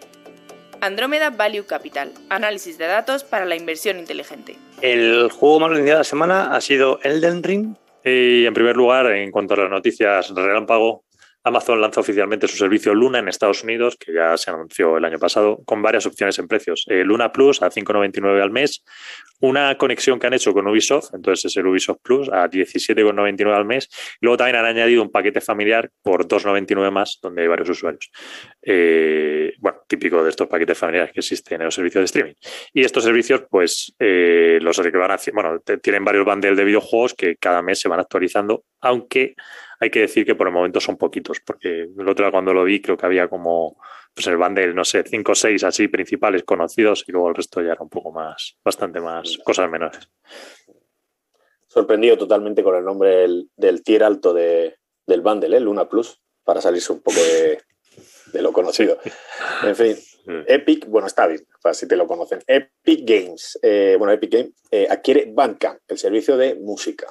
Andrómeda 0.81 1.29
Value 1.29 1.67
Capital, 1.67 2.11
análisis 2.29 2.79
de 2.79 2.87
datos 2.87 3.23
para 3.23 3.45
la 3.45 3.55
inversión 3.55 3.99
inteligente. 3.99 4.55
El 4.81 5.29
juego 5.29 5.59
más 5.59 5.69
vendido 5.69 5.97
de 5.97 5.99
la 5.99 6.03
semana 6.03 6.55
ha 6.55 6.61
sido 6.61 6.99
Elden 7.03 7.43
Ring. 7.43 7.75
Y 8.03 8.47
en 8.47 8.55
primer 8.55 8.75
lugar, 8.75 9.11
en 9.11 9.29
cuanto 9.29 9.53
a 9.53 9.57
las 9.57 9.69
noticias 9.69 10.33
relámpago, 10.33 11.03
Amazon 11.43 11.79
lanza 11.79 12.01
oficialmente 12.01 12.47
su 12.47 12.57
servicio 12.57 12.95
Luna 12.95 13.19
en 13.19 13.27
Estados 13.27 13.63
Unidos, 13.63 13.97
que 13.97 14.13
ya 14.13 14.35
se 14.37 14.49
anunció 14.49 14.97
el 14.97 15.05
año 15.05 15.19
pasado, 15.19 15.59
con 15.65 15.83
varias 15.83 16.07
opciones 16.07 16.39
en 16.39 16.47
precios. 16.47 16.85
Eh, 16.87 17.03
Luna 17.03 17.31
Plus 17.31 17.61
a 17.61 17.69
5,99 17.69 18.41
al 18.41 18.49
mes, 18.49 18.83
una 19.41 19.77
conexión 19.77 20.19
que 20.19 20.27
han 20.27 20.33
hecho 20.33 20.53
con 20.53 20.67
Ubisoft, 20.67 21.13
entonces 21.13 21.45
es 21.45 21.57
el 21.57 21.67
Ubisoft 21.67 21.99
Plus 22.01 22.29
a 22.29 22.49
17,99 22.49 23.53
al 23.53 23.65
mes. 23.65 23.89
Luego 24.21 24.37
también 24.37 24.57
han 24.57 24.65
añadido 24.65 25.01
un 25.01 25.11
paquete 25.11 25.41
familiar 25.41 25.89
por 26.01 26.27
2,99 26.27 26.91
más, 26.91 27.19
donde 27.21 27.41
hay 27.41 27.47
varios 27.47 27.69
usuarios. 27.69 28.11
Eh, 28.61 29.53
bueno, 29.59 29.79
típico 29.87 30.23
de 30.23 30.29
estos 30.29 30.47
paquetes 30.47 30.77
familiares 30.77 31.11
que 31.11 31.19
existen 31.19 31.61
en 31.61 31.65
los 31.65 31.75
servicios 31.75 32.01
de 32.01 32.05
streaming. 32.05 32.33
Y 32.73 32.83
estos 32.83 33.03
servicios, 33.03 33.43
pues, 33.49 33.93
eh, 33.99 34.59
los 34.61 34.79
que 34.79 34.97
van 34.97 35.11
a, 35.11 35.19
bueno, 35.33 35.59
tienen 35.81 36.05
varios 36.05 36.25
bundles 36.25 36.57
de 36.57 36.63
videojuegos 36.63 37.13
que 37.13 37.35
cada 37.37 37.61
mes 37.61 37.79
se 37.79 37.89
van 37.89 37.99
actualizando, 37.99 38.63
aunque 38.81 39.35
hay 39.79 39.89
que 39.89 40.01
decir 40.01 40.25
que 40.25 40.35
por 40.35 40.47
el 40.47 40.53
momento 40.53 40.79
son 40.79 40.97
poquitos, 40.97 41.39
porque 41.39 41.87
el 41.97 42.07
otro 42.07 42.25
día 42.25 42.31
cuando 42.31 42.53
lo 42.53 42.63
vi 42.63 42.81
creo 42.81 42.95
que 42.95 43.05
había 43.05 43.27
como 43.27 43.77
pues 44.13 44.27
el 44.27 44.37
bundle, 44.37 44.73
no 44.73 44.83
sé, 44.83 45.03
cinco 45.03 45.31
o 45.31 45.35
seis 45.35 45.63
así 45.63 45.87
principales 45.87 46.43
conocidos 46.43 47.05
y 47.07 47.11
luego 47.11 47.29
el 47.29 47.35
resto 47.35 47.61
ya 47.61 47.71
era 47.71 47.81
un 47.81 47.89
poco 47.89 48.11
más, 48.11 48.57
bastante 48.63 48.99
más, 48.99 49.30
cosas 49.39 49.69
menores. 49.69 50.09
Sorprendido 51.67 52.17
totalmente 52.17 52.63
con 52.63 52.75
el 52.75 52.83
nombre 52.83 53.27
del, 53.55 53.83
tier 53.83 54.03
alto 54.03 54.33
de, 54.33 54.77
del 55.05 55.21
bundle, 55.21 55.55
¿eh? 55.55 55.59
Luna 55.59 55.87
Plus, 55.87 56.21
para 56.43 56.61
salirse 56.61 56.91
un 56.91 57.01
poco 57.01 57.19
de, 57.19 58.41
lo 58.41 58.51
conocido. 58.51 58.97
En 59.63 59.75
fin, 59.75 59.95
Epic, 60.47 60.87
bueno, 60.87 61.07
está 61.07 61.27
bien, 61.27 61.45
para 61.61 61.73
si 61.73 61.87
te 61.87 61.95
lo 61.95 62.07
conocen. 62.07 62.39
Epic 62.45 63.01
Games, 63.03 63.59
eh, 63.61 63.95
bueno, 63.97 64.13
Epic 64.13 64.31
Games 64.31 64.51
eh, 64.69 64.87
adquiere 64.89 65.31
Bandcamp, 65.33 65.79
el 65.87 65.97
servicio 65.97 66.35
de 66.35 66.55
música. 66.55 67.07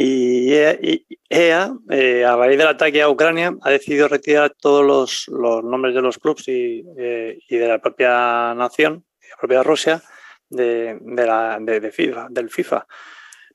Y 0.00 0.52
EA, 0.52 1.72
eh, 1.90 2.24
a 2.24 2.36
raíz 2.36 2.56
del 2.56 2.68
ataque 2.68 3.02
a 3.02 3.10
Ucrania, 3.10 3.56
ha 3.62 3.70
decidido 3.70 4.06
retirar 4.06 4.54
todos 4.56 5.26
los, 5.26 5.64
nombres 5.64 5.92
de 5.92 6.00
los 6.00 6.18
clubes 6.18 6.44
eh, 6.46 7.36
y, 7.48 7.56
de 7.56 7.66
la 7.66 7.80
propia 7.80 8.54
nación, 8.54 9.04
de 9.20 9.28
la 9.28 9.36
propia 9.36 9.64
Rusia, 9.64 10.00
de, 10.48 10.98
la, 11.00 11.58
de, 11.60 11.90
FIFA, 11.90 12.28
del 12.30 12.50
FIFA. 12.50 12.86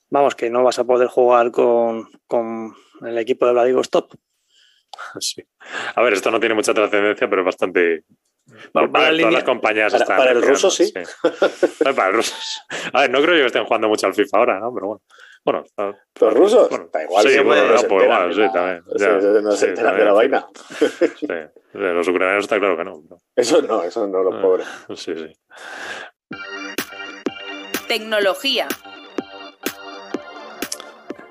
Vamos, 0.10 0.36
que 0.36 0.50
no 0.50 0.64
vas 0.64 0.80
a 0.80 0.84
poder 0.84 1.08
jugar 1.08 1.52
con, 1.52 2.08
el 3.02 3.18
equipo 3.18 3.46
de 3.46 3.54
Vladivostok. 3.54 4.16
Sí. 5.20 5.44
A 5.96 6.04
ver, 6.04 6.14
esto 6.14 6.30
no 6.30 6.40
tiene 6.40 6.54
mucha 6.54 6.72
trascendencia, 6.72 7.28
pero 7.28 7.42
es 7.42 7.46
bastante, 7.48 8.06
para, 8.72 8.88
todas 8.92 9.34
las 9.34 9.44
compañías 9.44 9.92
para, 9.92 10.04
están. 10.04 10.18
Para 10.18 10.32
el 10.32 10.42
ruso 10.42 10.70
sí. 10.70 10.94
para 11.96 12.10
el 12.10 12.14
ruso. 12.14 12.36
A 12.92 13.02
ver, 13.02 13.10
no 13.10 13.22
creo 13.22 13.36
que 13.36 13.46
estén 13.46 13.66
jugando 13.66 13.88
mucho 13.88 14.06
al 14.06 14.14
FIFA 14.14 14.38
ahora, 14.38 14.60
¿no? 14.60 14.74
Pero 14.74 14.88
bueno. 14.88 15.02
Bueno, 15.46 15.66
los 16.22 16.34
rusos, 16.34 16.70
bueno, 16.70 16.90
da 16.94 17.04
igual. 17.04 17.28
Sí, 17.28 17.38
bueno, 17.40 17.74
no, 17.74 17.82
pues 17.82 18.04
igual, 18.06 18.34
sí, 18.34 18.42
también. 18.54 18.84
Ya, 18.96 19.42
no 19.42 19.52
se 19.52 19.70
enteran 19.70 19.98
de 19.98 20.06
la 20.06 20.14
vaina. 20.14 20.48
Sí, 21.18 21.28
los 21.74 22.08
ucranianos 22.08 22.46
está 22.46 22.60
claro 22.60 22.78
que 22.78 22.86
no. 22.86 23.04
Eso 23.36 23.62
no, 23.62 23.84
eso 23.84 24.08
no, 24.08 24.24
los 24.24 24.36
ah, 24.36 24.42
pobres. 24.42 24.68
Sí, 24.96 25.14
sí. 25.16 25.34
Tecnología. 27.88 28.68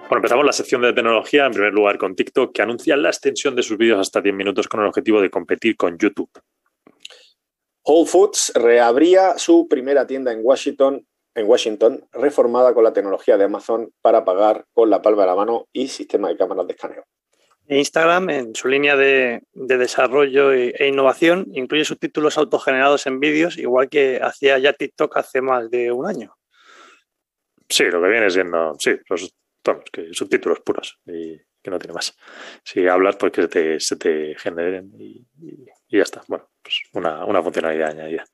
Bueno, 0.09 0.17
empezamos 0.17 0.45
la 0.45 0.53
sección 0.53 0.83
de 0.83 0.93
tecnología, 0.93 1.47
en 1.47 1.53
primer 1.53 1.73
lugar 1.73 1.99
con 1.99 2.15
TikTok, 2.15 2.55
que 2.55 2.63
anuncia 2.63 2.97
la 2.97 3.09
extensión 3.09 3.57
de 3.57 3.63
sus 3.63 3.79
vídeos 3.79 3.99
hasta 3.99 4.21
10 4.21 4.35
minutos 4.35 4.69
con 4.69 4.81
el 4.81 4.87
objetivo 4.87 5.21
de 5.21 5.31
competir 5.31 5.77
con 5.77 5.97
YouTube. 5.99 6.31
Whole 7.85 8.09
Foods 8.09 8.53
reabría 8.55 9.39
su 9.39 9.67
primera 9.69 10.07
tienda 10.07 10.33
en 10.33 10.41
Washington 10.43 11.07
en 11.35 11.49
Washington, 11.49 12.05
reformada 12.13 12.75
con 12.75 12.85
la 12.85 12.93
tecnología 12.93 13.37
de 13.37 13.45
Amazon 13.45 13.93
para 14.03 14.25
pagar 14.25 14.67
con 14.73 14.91
la 14.91 15.01
palma 15.03 15.23
de 15.23 15.29
la 15.29 15.35
mano 15.35 15.67
y 15.73 15.89
sistema 15.89 16.29
de 16.29 16.37
cámaras 16.37 16.67
de 16.67 16.75
escaneo. 16.75 17.05
Instagram, 17.69 18.29
en 18.31 18.55
su 18.55 18.69
línea 18.69 18.97
de, 18.97 19.43
desarrollo 19.53 20.53
e 20.53 20.89
innovación, 20.89 21.47
incluye 21.55 21.85
subtítulos 21.85 22.37
autogenerados 22.37 23.07
en 23.07 23.21
vídeos, 23.21 23.57
igual 23.57 23.89
que 23.89 24.21
hacía 24.23 24.59
ya 24.59 24.73
TikTok 24.73 25.17
hace 25.17 25.41
más 25.41 25.71
de 25.71 25.93
un 25.93 26.07
año. 26.07 26.35
Sí, 27.69 27.85
lo 27.85 28.03
que 28.03 28.09
viene 28.09 28.31
siendo, 28.31 28.75
sí, 28.79 28.93
los 29.09 29.35
que 29.93 30.13
subtítulos 30.13 30.61
puros 30.61 30.99
y 31.07 31.37
que 31.63 31.71
no 31.71 31.79
tiene 31.79 31.95
más. 31.95 32.17
Si 32.65 32.87
hablas, 32.89 33.17
pues 33.17 33.33
que 33.33 33.79
se 33.79 33.97
te, 33.97 34.35
generen 34.37 34.93
y, 34.99 35.25
ya 35.89 36.03
está. 36.03 36.23
Bueno, 36.27 36.49
pues 36.63 36.83
una, 36.93 37.25
una 37.25 37.43
funcionalidad 37.43 37.91
añadida. 37.91 38.25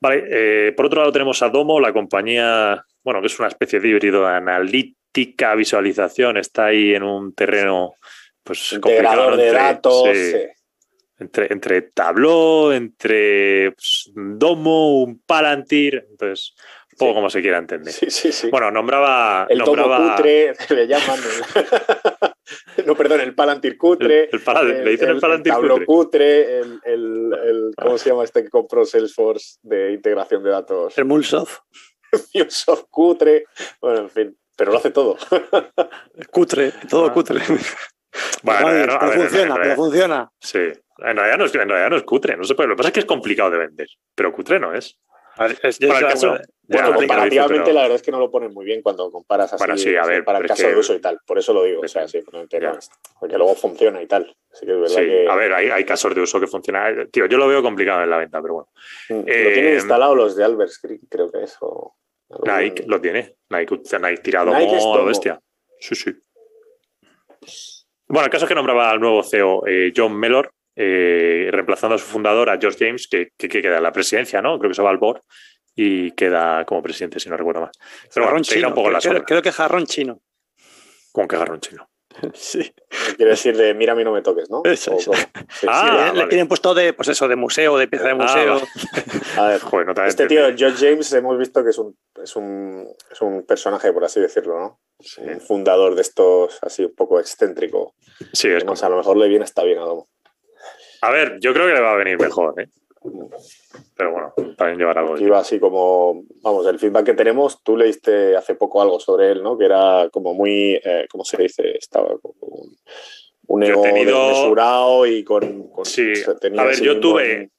Vale, 0.00 0.24
eh, 0.30 0.72
por 0.72 0.86
otro 0.86 1.00
lado 1.00 1.12
tenemos 1.12 1.42
a 1.42 1.48
Domo, 1.48 1.80
la 1.80 1.92
compañía, 1.92 2.84
bueno, 3.02 3.20
que 3.20 3.28
es 3.28 3.38
una 3.38 3.48
especie 3.48 3.80
de 3.80 3.88
híbrido 3.88 4.22
de 4.22 4.34
analítica, 4.34 5.54
visualización, 5.54 6.36
está 6.36 6.66
ahí 6.66 6.94
en 6.94 7.02
un 7.02 7.34
terreno 7.34 7.94
pues 8.42 8.72
Integrador 8.72 9.36
de 9.36 9.50
datos. 9.50 10.08
Entre, 11.18 11.50
entre 11.50 11.80
Tableau, 11.80 12.72
entre 12.72 13.72
pues, 13.72 14.12
Domo, 14.14 15.02
un 15.02 15.22
Palantir, 15.26 16.06
entonces 16.10 16.54
un 16.96 16.98
poco 16.98 17.14
como 17.14 17.28
se 17.28 17.42
quiera 17.42 17.58
entender. 17.58 17.92
Sí, 17.92 18.10
sí, 18.10 18.32
sí. 18.32 18.48
Bueno, 18.50 18.70
nombraba... 18.70 19.46
El 19.50 19.58
nombraba... 19.58 20.16
Cutre, 20.16 20.54
le 20.70 20.86
llaman. 20.86 21.20
no, 22.86 22.94
perdón, 22.94 23.20
el 23.20 23.34
Palantir 23.34 23.76
cutre. 23.76 24.30
El, 24.32 24.84
le 24.84 24.90
dicen 24.90 25.10
el, 25.10 25.20
Palantir 25.20 25.52
cutre. 25.52 25.84
cutre 25.84 26.58
el, 26.60 26.80
el, 26.84 27.74
¿Cómo 27.76 27.98
se 27.98 28.08
llama 28.08 28.24
este 28.24 28.42
que 28.42 28.48
compró 28.48 28.86
Salesforce 28.86 29.58
de 29.62 29.92
integración 29.92 30.42
de 30.42 30.50
datos? 30.50 30.96
El 30.96 31.04
Mulsoft. 31.04 31.58
Mulsoft 32.34 32.86
cutre. 32.88 33.44
Bueno, 33.78 34.00
en 34.00 34.10
fin, 34.10 34.38
pero 34.56 34.72
lo 34.72 34.78
hace 34.78 34.90
todo. 34.90 35.18
cutre, 36.30 36.72
todo 36.88 37.06
ah. 37.06 37.12
cutre. 37.12 37.42
Bueno, 38.42 38.66
pero 38.68 39.12
funciona, 39.12 39.54
pero 39.56 39.76
funciona. 39.76 40.30
Sí. 40.40 40.72
En 40.98 41.16
realidad, 41.16 41.36
no 41.36 41.44
es, 41.44 41.54
en 41.54 41.68
realidad 41.68 41.90
no 41.90 41.96
es 41.96 42.04
cutre, 42.04 42.36
no 42.36 42.44
se 42.44 42.54
puede. 42.54 42.68
Lo 42.68 42.74
que 42.74 42.78
pasa 42.78 42.88
es 42.88 42.94
que 42.94 43.00
es 43.00 43.06
complicado 43.06 43.50
de 43.50 43.58
vender, 43.58 43.88
pero 44.14 44.32
cutre 44.32 44.58
no 44.58 44.72
es. 44.72 44.98
Es, 45.62 45.78
bueno, 46.68 46.94
comparativamente 46.94 47.72
la 47.72 47.82
verdad 47.82 47.96
es 47.96 48.02
que 48.02 48.10
no 48.10 48.18
lo 48.18 48.30
ponen 48.30 48.52
muy 48.52 48.64
bien 48.64 48.80
cuando 48.80 49.10
comparas 49.10 49.52
así 49.52 49.78
sí, 49.78 49.96
a 49.96 50.04
ver, 50.06 50.24
para 50.24 50.38
el 50.38 50.46
caso 50.46 50.66
de 50.66 50.76
uso 50.76 50.94
y 50.94 51.00
tal. 51.00 51.20
Por 51.26 51.38
eso 51.38 51.52
lo 51.52 51.62
digo, 51.62 51.82
o 51.82 51.88
sea, 51.88 52.08
sí, 52.08 52.20
porque 52.22 53.36
luego 53.36 53.54
funciona 53.54 54.02
y 54.02 54.06
tal. 54.06 54.34
Así 54.50 54.64
que 54.64 54.72
es 54.72 54.80
verdad 54.80 54.96
que... 54.96 55.28
a 55.28 55.36
ver, 55.36 55.52
hay, 55.52 55.68
hay, 55.68 55.84
casos 55.84 56.14
de 56.14 56.22
uso 56.22 56.40
que 56.40 56.46
funcionan. 56.46 57.10
Tío, 57.10 57.26
yo 57.26 57.36
lo 57.36 57.46
veo 57.46 57.62
complicado 57.62 58.02
en 58.02 58.10
la 58.10 58.16
venta, 58.16 58.40
pero 58.40 58.54
bueno. 58.54 58.68
Mm, 59.10 59.18
lo 59.18 59.24
tienen 59.24 59.66
eh, 59.66 59.74
instalado 59.74 60.14
los 60.14 60.34
de 60.34 60.44
Albert 60.44 60.72
creo 61.08 61.30
que 61.30 61.42
es. 61.42 61.56
O 61.60 61.94
Nike 62.42 62.84
lo 62.86 63.00
tiene. 63.00 63.36
Nike, 63.50 63.80
Nike 64.00 64.22
tirado 64.22 64.54
a 64.54 65.04
bestia. 65.04 65.40
Sí, 65.78 65.94
sí. 65.94 66.12
Bueno, 68.08 68.24
el 68.24 68.30
caso 68.30 68.44
es 68.44 68.48
que 68.48 68.54
nombraba 68.54 68.90
al 68.90 69.00
nuevo 69.00 69.22
CEO 69.22 69.66
eh, 69.66 69.92
John 69.94 70.16
Mellor, 70.16 70.52
eh, 70.76 71.48
reemplazando 71.50 71.96
a 71.96 71.98
su 71.98 72.04
fundador, 72.04 72.50
a 72.50 72.58
George 72.58 72.84
James, 72.84 73.08
que, 73.08 73.30
queda 73.36 73.78
en 73.78 73.82
la 73.82 73.92
presidencia, 73.92 74.42
¿no? 74.42 74.58
Creo 74.58 74.70
que 74.70 74.74
se 74.74 74.82
va 74.82 74.90
al 74.90 74.98
board 74.98 75.22
y 75.74 76.12
queda 76.12 76.64
como 76.64 76.82
presidente, 76.82 77.18
si 77.18 77.28
no 77.28 77.36
recuerdo 77.36 77.62
mal. 77.62 77.70
Pero 78.12 78.26
jarrón 78.26 78.42
chino, 78.42 78.68
un 78.68 78.74
poco 78.74 78.90
creo, 78.98 79.24
creo, 79.24 79.42
que 79.42 79.52
jarrón 79.52 79.86
chino. 79.86 80.20
¿Cómo 81.12 81.26
que 81.26 81.36
jarrón 81.36 81.60
chino? 81.60 81.88
Sí. 82.34 82.72
Quiere 83.16 83.32
decir 83.32 83.56
de 83.56 83.74
mira 83.74 83.92
a 83.92 83.96
mí 83.96 84.04
no 84.04 84.12
me 84.12 84.22
toques, 84.22 84.48
¿no? 84.50 84.62
Eso, 84.64 84.96
ah, 85.68 86.12
le, 86.14 86.26
tienen 86.26 86.48
puesto 86.48 86.74
de, 86.74 86.92
pues 86.92 87.08
eso, 87.08 87.28
de 87.28 87.36
museo, 87.36 87.76
de 87.76 87.88
pieza 87.88 88.06
de 88.06 88.10
ah, 88.10 88.14
museo. 88.14 88.60
a 89.36 89.48
ver, 89.48 89.60
Joder, 89.60 90.06
este 90.06 90.26
tío, 90.26 90.44
George 90.56 90.86
James, 90.86 91.12
hemos 91.12 91.38
visto 91.38 91.62
que 91.62 91.70
es 91.70 91.78
un, 91.78 91.96
es 92.22 92.36
un, 92.36 92.88
es 93.10 93.20
un 93.20 93.44
personaje, 93.44 93.92
por 93.92 94.04
así 94.04 94.20
decirlo, 94.20 94.58
¿no? 94.58 94.80
Un 95.18 95.40
fundador 95.40 95.94
de 95.94 96.02
estos 96.02 96.58
así 96.62 96.84
un 96.84 96.94
poco 96.94 97.20
excéntrico. 97.20 97.94
Sí, 98.32 98.48
es 98.48 98.64
como... 98.64 98.80
A 98.80 98.88
lo 98.88 98.96
mejor 98.96 99.16
le 99.18 99.28
viene 99.28 99.44
está 99.44 99.62
bien 99.62 99.78
a 99.78 99.82
Domo. 99.82 100.08
A 101.06 101.10
ver, 101.12 101.38
yo 101.38 101.52
creo 101.52 101.68
que 101.68 101.74
le 101.74 101.80
va 101.80 101.92
a 101.92 101.96
venir 101.96 102.18
mejor, 102.18 102.60
¿eh? 102.60 102.68
Pero 103.96 104.10
bueno, 104.10 104.34
también 104.56 104.78
llevar 104.78 104.98
algo. 104.98 105.16
Iba 105.16 105.38
así 105.38 105.60
como, 105.60 106.24
vamos, 106.42 106.66
el 106.66 106.80
feedback 106.80 107.06
que 107.06 107.14
tenemos, 107.14 107.62
tú 107.62 107.76
leíste 107.76 108.34
hace 108.36 108.56
poco 108.56 108.82
algo 108.82 108.98
sobre 108.98 109.30
él, 109.30 109.40
¿no? 109.40 109.56
Que 109.56 109.66
era 109.66 110.08
como 110.10 110.34
muy, 110.34 110.80
eh, 110.84 111.06
¿cómo 111.08 111.24
se 111.24 111.36
dice? 111.36 111.76
Estaba 111.78 112.08
como 112.20 112.34
un, 112.40 112.76
un 113.46 113.62
ego 113.62 113.82
tenido... 113.82 115.06
y 115.06 115.22
con... 115.22 115.70
sí, 115.84 116.12
a 116.58 116.64
ver, 116.64 116.80
yo 116.80 116.98
tuve, 116.98 117.50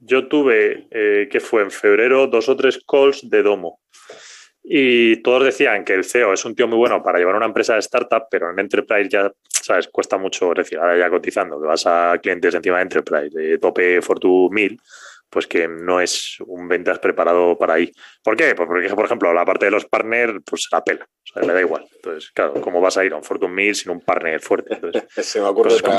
yo 0.00 0.28
tuve, 0.28 0.86
eh, 0.90 1.28
que 1.30 1.40
fue 1.40 1.62
en 1.62 1.70
febrero, 1.70 2.26
dos 2.26 2.50
o 2.50 2.56
tres 2.56 2.78
calls 2.86 3.30
de 3.30 3.42
Domo. 3.42 3.80
Y 4.72 5.20
todos 5.22 5.42
decían 5.42 5.84
que 5.84 5.94
el 5.94 6.04
CEO 6.04 6.32
es 6.32 6.44
un 6.44 6.54
tío 6.54 6.68
muy 6.68 6.78
bueno 6.78 7.02
para 7.02 7.18
llevar 7.18 7.34
una 7.34 7.46
empresa 7.46 7.72
de 7.72 7.80
startup, 7.80 8.28
pero 8.30 8.52
en 8.52 8.60
Enterprise 8.60 9.08
ya, 9.10 9.28
¿sabes? 9.48 9.88
Cuesta 9.88 10.16
mucho, 10.16 10.54
decir, 10.54 10.78
ahora 10.78 10.96
ya 10.96 11.10
cotizando, 11.10 11.60
que 11.60 11.66
vas 11.66 11.84
a 11.88 12.16
clientes 12.22 12.54
encima 12.54 12.76
de 12.76 12.82
Enterprise, 12.82 13.36
de 13.36 13.58
tope 13.58 14.00
Fortune 14.00 14.48
1000, 14.54 14.80
pues 15.28 15.48
que 15.48 15.66
no 15.66 16.00
es 16.00 16.36
un 16.46 16.68
ventas 16.68 17.00
preparado 17.00 17.58
para 17.58 17.74
ahí. 17.74 17.90
¿Por 18.22 18.36
qué? 18.36 18.54
Pues 18.54 18.68
porque, 18.68 18.88
por 18.94 19.06
ejemplo, 19.06 19.34
la 19.34 19.44
parte 19.44 19.64
de 19.64 19.72
los 19.72 19.86
partners, 19.86 20.34
pues 20.48 20.62
se 20.62 20.76
la 20.76 20.84
pela, 20.84 21.04
o 21.04 21.32
sea, 21.32 21.42
le 21.42 21.52
da 21.52 21.60
igual. 21.60 21.84
Entonces, 21.92 22.30
claro, 22.30 22.60
¿cómo 22.60 22.80
vas 22.80 22.96
a 22.96 23.04
ir 23.04 23.12
a 23.12 23.16
un 23.16 23.24
Fortune 23.24 23.52
1000 23.52 23.74
sin 23.74 23.90
un 23.90 24.00
partner 24.00 24.40
fuerte? 24.40 24.78
se 25.20 25.40
me 25.40 25.48
ocurre 25.48 25.74
otra, 25.74 25.98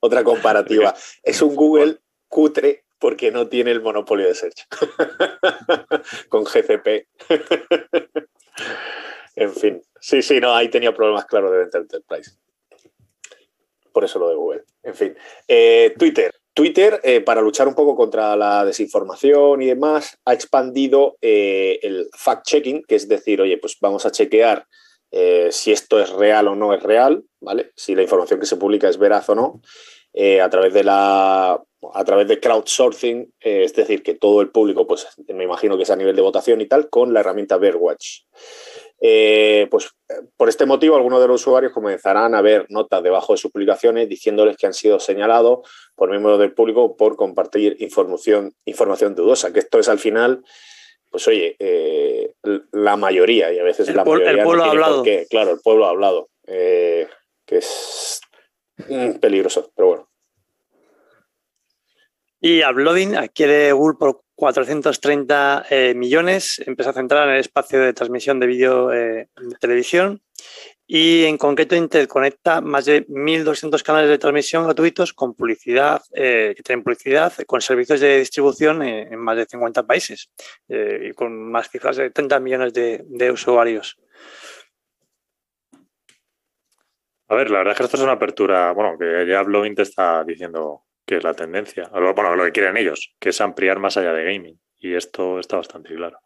otra 0.00 0.24
comparativa. 0.24 0.94
es 1.22 1.42
un 1.42 1.54
Google 1.54 1.98
cutre 2.28 2.85
porque 3.06 3.30
no 3.30 3.46
tiene 3.46 3.70
el 3.70 3.82
monopolio 3.82 4.26
de 4.26 4.34
Search. 4.34 4.66
Con 6.28 6.42
GCP. 6.42 7.06
en 9.36 9.54
fin. 9.54 9.80
Sí, 10.00 10.22
sí, 10.22 10.40
no, 10.40 10.52
ahí 10.52 10.68
tenía 10.68 10.92
problemas 10.92 11.24
claros 11.24 11.52
de 11.52 11.78
Enterprise. 11.78 12.32
Por 13.92 14.02
eso 14.02 14.18
lo 14.18 14.28
de 14.28 14.34
Google. 14.34 14.64
En 14.82 14.96
fin. 14.96 15.16
Eh, 15.46 15.94
Twitter. 15.96 16.34
Twitter, 16.52 17.00
eh, 17.04 17.20
para 17.20 17.42
luchar 17.42 17.68
un 17.68 17.76
poco 17.76 17.94
contra 17.94 18.34
la 18.34 18.64
desinformación 18.64 19.62
y 19.62 19.66
demás, 19.66 20.18
ha 20.24 20.34
expandido 20.34 21.16
eh, 21.20 21.78
el 21.82 22.08
fact-checking, 22.10 22.86
que 22.88 22.96
es 22.96 23.06
decir, 23.06 23.40
oye, 23.40 23.56
pues 23.58 23.76
vamos 23.80 24.04
a 24.04 24.10
chequear 24.10 24.66
si 25.50 25.70
esto 25.70 26.00
es 26.00 26.10
real 26.10 26.48
o 26.48 26.56
no 26.56 26.74
es 26.74 26.82
real, 26.82 27.22
¿vale? 27.40 27.70
Si 27.76 27.94
la 27.94 28.02
información 28.02 28.40
que 28.40 28.46
se 28.46 28.56
publica 28.56 28.88
es 28.88 28.98
veraz 28.98 29.28
o 29.28 29.36
no, 29.36 29.62
a 30.42 30.50
través 30.50 30.74
de 30.74 30.84
la 30.84 31.62
a 31.92 32.04
través 32.04 32.26
de 32.28 32.40
crowdsourcing, 32.40 33.32
es 33.40 33.74
decir, 33.74 34.02
que 34.02 34.14
todo 34.14 34.40
el 34.40 34.48
público, 34.50 34.86
pues 34.86 35.06
me 35.28 35.44
imagino 35.44 35.76
que 35.76 35.82
es 35.82 35.90
a 35.90 35.96
nivel 35.96 36.16
de 36.16 36.22
votación 36.22 36.60
y 36.60 36.66
tal, 36.66 36.88
con 36.88 37.12
la 37.12 37.20
herramienta 37.20 37.56
Bearwatch. 37.58 38.22
Eh, 39.00 39.68
pues 39.70 39.90
por 40.36 40.48
este 40.48 40.64
motivo, 40.64 40.96
algunos 40.96 41.20
de 41.20 41.28
los 41.28 41.42
usuarios 41.42 41.72
comenzarán 41.72 42.34
a 42.34 42.40
ver 42.40 42.66
notas 42.70 43.02
debajo 43.02 43.34
de 43.34 43.38
sus 43.38 43.50
publicaciones 43.50 44.08
diciéndoles 44.08 44.56
que 44.56 44.66
han 44.66 44.72
sido 44.72 44.98
señalados 45.00 45.68
por 45.94 46.08
miembros 46.08 46.38
del 46.38 46.54
público 46.54 46.96
por 46.96 47.16
compartir 47.16 47.76
información, 47.80 48.54
información 48.64 49.14
dudosa, 49.14 49.52
que 49.52 49.58
esto 49.58 49.78
es 49.78 49.88
al 49.88 49.98
final, 49.98 50.42
pues 51.10 51.28
oye, 51.28 51.56
eh, 51.58 52.32
la 52.72 52.96
mayoría, 52.96 53.52
y 53.52 53.58
a 53.58 53.64
veces 53.64 53.94
la 53.94 54.04
mayoría. 54.04 54.30
El 54.30 54.42
pueblo 54.42 54.64
ha 54.64 54.70
hablado. 54.70 55.04
claro, 55.28 55.50
el 55.52 55.60
pueblo 55.60 55.86
ha 55.86 55.90
hablado, 55.90 56.30
eh, 56.46 57.06
que 57.44 57.58
es 57.58 58.20
peligroso, 59.20 59.70
pero 59.74 59.88
bueno. 59.88 60.08
Y 62.40 62.62
Uploading 62.62 63.16
adquiere 63.16 63.72
Google 63.72 63.96
por 63.98 64.22
430 64.36 65.66
eh, 65.70 65.94
millones, 65.96 66.62
empieza 66.66 66.90
a 66.90 66.94
centrar 66.94 67.28
en 67.28 67.34
el 67.34 67.40
espacio 67.40 67.80
de 67.80 67.94
transmisión 67.94 68.38
de 68.38 68.46
vídeo 68.46 68.92
eh, 68.92 69.30
de 69.34 69.56
televisión 69.58 70.20
y 70.86 71.24
en 71.24 71.38
concreto 71.38 71.74
interconecta 71.74 72.60
más 72.60 72.84
de 72.84 73.06
1.200 73.08 73.82
canales 73.82 74.10
de 74.10 74.18
transmisión 74.18 74.64
gratuitos 74.64 75.14
con 75.14 75.34
publicidad, 75.34 76.02
eh, 76.14 76.52
que 76.54 76.62
tienen 76.62 76.84
publicidad, 76.84 77.32
con 77.46 77.62
servicios 77.62 78.00
de 78.00 78.18
distribución 78.18 78.82
en, 78.82 79.18
más 79.18 79.38
de 79.38 79.46
50 79.46 79.86
países 79.86 80.30
y 80.68 81.12
con 81.12 81.50
más 81.50 81.70
cifras 81.70 81.96
de 81.96 82.10
30 82.10 82.38
millones 82.38 82.72
de, 82.74 83.30
usuarios. 83.32 83.98
A 87.28 87.34
ver, 87.34 87.50
la 87.50 87.58
verdad 87.58 87.72
es 87.72 87.78
que 87.78 87.84
esto 87.84 87.96
es 87.96 88.02
una 88.04 88.12
apertura, 88.12 88.70
bueno, 88.70 88.96
que 88.96 89.26
ya 89.26 89.42
Blogging 89.42 89.74
te 89.74 89.82
está 89.82 90.22
diciendo 90.22 90.85
que 91.06 91.16
es 91.16 91.24
la 91.24 91.34
tendencia. 91.34 91.88
Bueno, 91.90 92.36
lo 92.36 92.44
que 92.44 92.52
quieren 92.52 92.76
ellos, 92.76 93.14
que 93.18 93.30
es 93.30 93.40
ampliar 93.40 93.78
más 93.78 93.96
allá 93.96 94.12
de 94.12 94.24
gaming. 94.24 94.60
Y 94.78 94.94
esto 94.94 95.38
está 95.38 95.56
bastante 95.56 95.94
claro. 95.94 96.18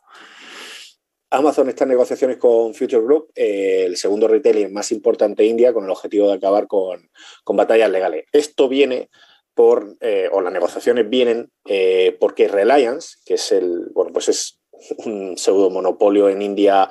Amazon 1.32 1.68
está 1.68 1.84
en 1.84 1.90
negociaciones 1.90 2.38
con 2.38 2.74
Future 2.74 3.02
Group, 3.02 3.30
eh, 3.36 3.84
el 3.86 3.96
segundo 3.96 4.26
retailer 4.26 4.68
más 4.70 4.90
importante 4.90 5.44
de 5.44 5.48
India, 5.48 5.72
con 5.72 5.84
el 5.84 5.90
objetivo 5.90 6.26
de 6.26 6.34
acabar 6.34 6.66
con, 6.66 7.08
batallas 7.46 7.90
legales. 7.90 8.24
Esto 8.32 8.68
viene 8.68 9.10
por, 9.54 9.96
eh, 10.00 10.28
o 10.32 10.40
las 10.40 10.52
negociaciones 10.52 11.08
vienen 11.08 11.50
eh, 11.66 12.16
porque 12.18 12.48
Reliance, 12.48 13.18
que 13.24 13.34
es 13.34 13.52
el, 13.52 13.90
bueno, 13.92 14.12
pues 14.12 14.28
es 14.28 14.60
un 15.04 15.36
pseudo 15.36 15.70
monopolio 15.70 16.28
en 16.28 16.42
India 16.42 16.88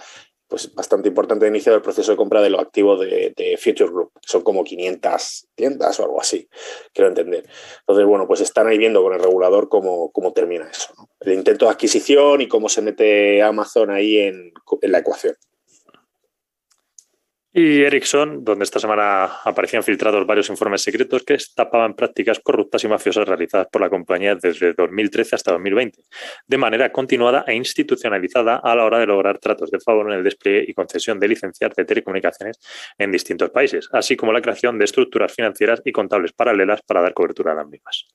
pues 0.49 0.73
bastante 0.73 1.07
importante 1.07 1.45
de 1.45 1.51
iniciar 1.51 1.75
el 1.75 1.81
proceso 1.81 2.11
de 2.11 2.17
compra 2.17 2.41
de 2.41 2.49
los 2.49 2.59
activos 2.59 2.99
de, 2.99 3.57
Future 3.63 3.91
Group. 3.91 4.11
Son 4.25 4.41
como 4.41 4.63
500 4.63 5.47
tiendas 5.55 5.99
o 5.99 6.03
algo 6.03 6.19
así, 6.19 6.49
quiero 6.91 7.07
entender. 7.07 7.45
Entonces, 7.81 8.05
bueno, 8.05 8.27
pues 8.27 8.41
están 8.41 8.67
ahí 8.67 8.77
viendo 8.77 9.03
con 9.03 9.13
el 9.13 9.19
regulador 9.19 9.69
cómo, 9.69 10.11
cómo 10.11 10.33
termina 10.33 10.67
eso. 10.69 10.93
El 11.19 11.33
intento 11.33 11.65
de 11.65 11.71
adquisición 11.71 12.41
y 12.41 12.47
cómo 12.47 12.67
se 12.67 12.81
mete 12.81 13.43
Amazon 13.43 13.91
ahí 13.91 14.17
en 14.17 14.51
la 14.81 14.99
ecuación. 14.99 15.35
Y 17.51 17.81
Ericsson, 17.81 18.43
donde 18.43 18.63
esta 18.63 18.79
semana 18.79 19.23
aparecían 19.43 19.81
filtrados 19.81 20.25
varios 20.27 20.49
informes 20.49 20.83
secretos 20.83 21.23
que 21.23 21.35
tapaban 21.55 21.95
prácticas 21.95 22.39
corruptas 22.39 22.83
y 22.83 22.87
mafiosas 22.87 23.27
realizadas 23.27 23.67
por 23.71 23.81
la 23.81 23.89
compañía 23.89 24.35
desde 24.35 24.73
2013 24.73 25.35
hasta 25.35 25.53
2020, 25.53 25.99
de 26.45 26.57
manera 26.57 26.91
continuada 26.91 27.45
e 27.47 27.55
institucionalizada 27.55 28.57
a 28.57 28.75
la 28.75 28.85
hora 28.85 28.99
de 28.99 29.07
lograr 29.07 29.39
tratos 29.39 29.71
de 29.71 29.79
favor 29.79 30.11
en 30.11 30.19
el 30.19 30.23
despliegue 30.23 30.63
y 30.67 30.75
concesión 30.75 31.19
de 31.19 31.27
licencias 31.27 31.73
de 31.75 31.85
telecomunicaciones 31.85 32.59
en 32.99 33.11
distintos 33.11 33.49
países, 33.49 33.89
así 33.93 34.15
como 34.15 34.31
la 34.31 34.41
creación 34.41 34.77
de 34.77 34.85
estructuras 34.85 35.33
financieras 35.33 35.81
y 35.83 35.91
contables 35.91 36.33
paralelas 36.33 36.83
para 36.83 37.01
dar 37.01 37.15
cobertura 37.15 37.53
a 37.53 37.55
las 37.55 37.67
mismas. 37.67 38.05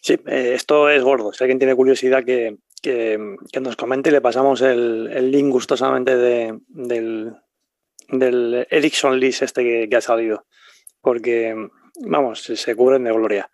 Sí, 0.00 0.18
eh, 0.26 0.52
esto 0.52 0.90
es 0.90 1.02
gordo. 1.02 1.32
Si 1.32 1.42
alguien 1.42 1.58
tiene 1.58 1.74
curiosidad 1.74 2.22
que, 2.24 2.58
que, 2.84 3.60
nos 3.62 3.76
comente 3.76 4.10
y 4.10 4.12
le 4.12 4.20
pasamos 4.20 4.60
el, 4.60 5.30
link 5.30 5.50
gustosamente 5.50 6.16
de, 6.16 6.58
del, 6.68 7.34
del 8.08 8.66
Ericsson 8.68 9.18
List 9.18 9.42
este 9.42 9.88
que, 9.88 9.96
ha 9.96 10.00
salido, 10.02 10.46
porque, 11.00 11.56
vamos, 12.02 12.42
se, 12.42 12.76
cubren 12.76 13.04
de 13.04 13.12
gloria. 13.12 13.50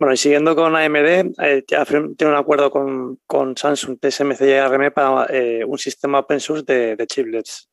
Bueno, 0.00 0.14
y 0.14 0.16
siguiendo 0.16 0.56
con 0.56 0.74
AMD, 0.74 1.34
eh, 1.42 1.64
tiene 1.64 2.32
un 2.32 2.34
acuerdo 2.34 2.72
con, 2.72 3.20
con, 3.26 3.56
Samsung, 3.56 4.00
TSMC 4.00 4.40
y 4.40 4.52
ARM 4.54 4.90
para 4.92 5.26
eh, 5.30 5.64
un 5.64 5.78
sistema 5.78 6.18
open 6.18 6.40
source 6.40 6.64
de, 6.64 7.06
chiplets. 7.06 7.68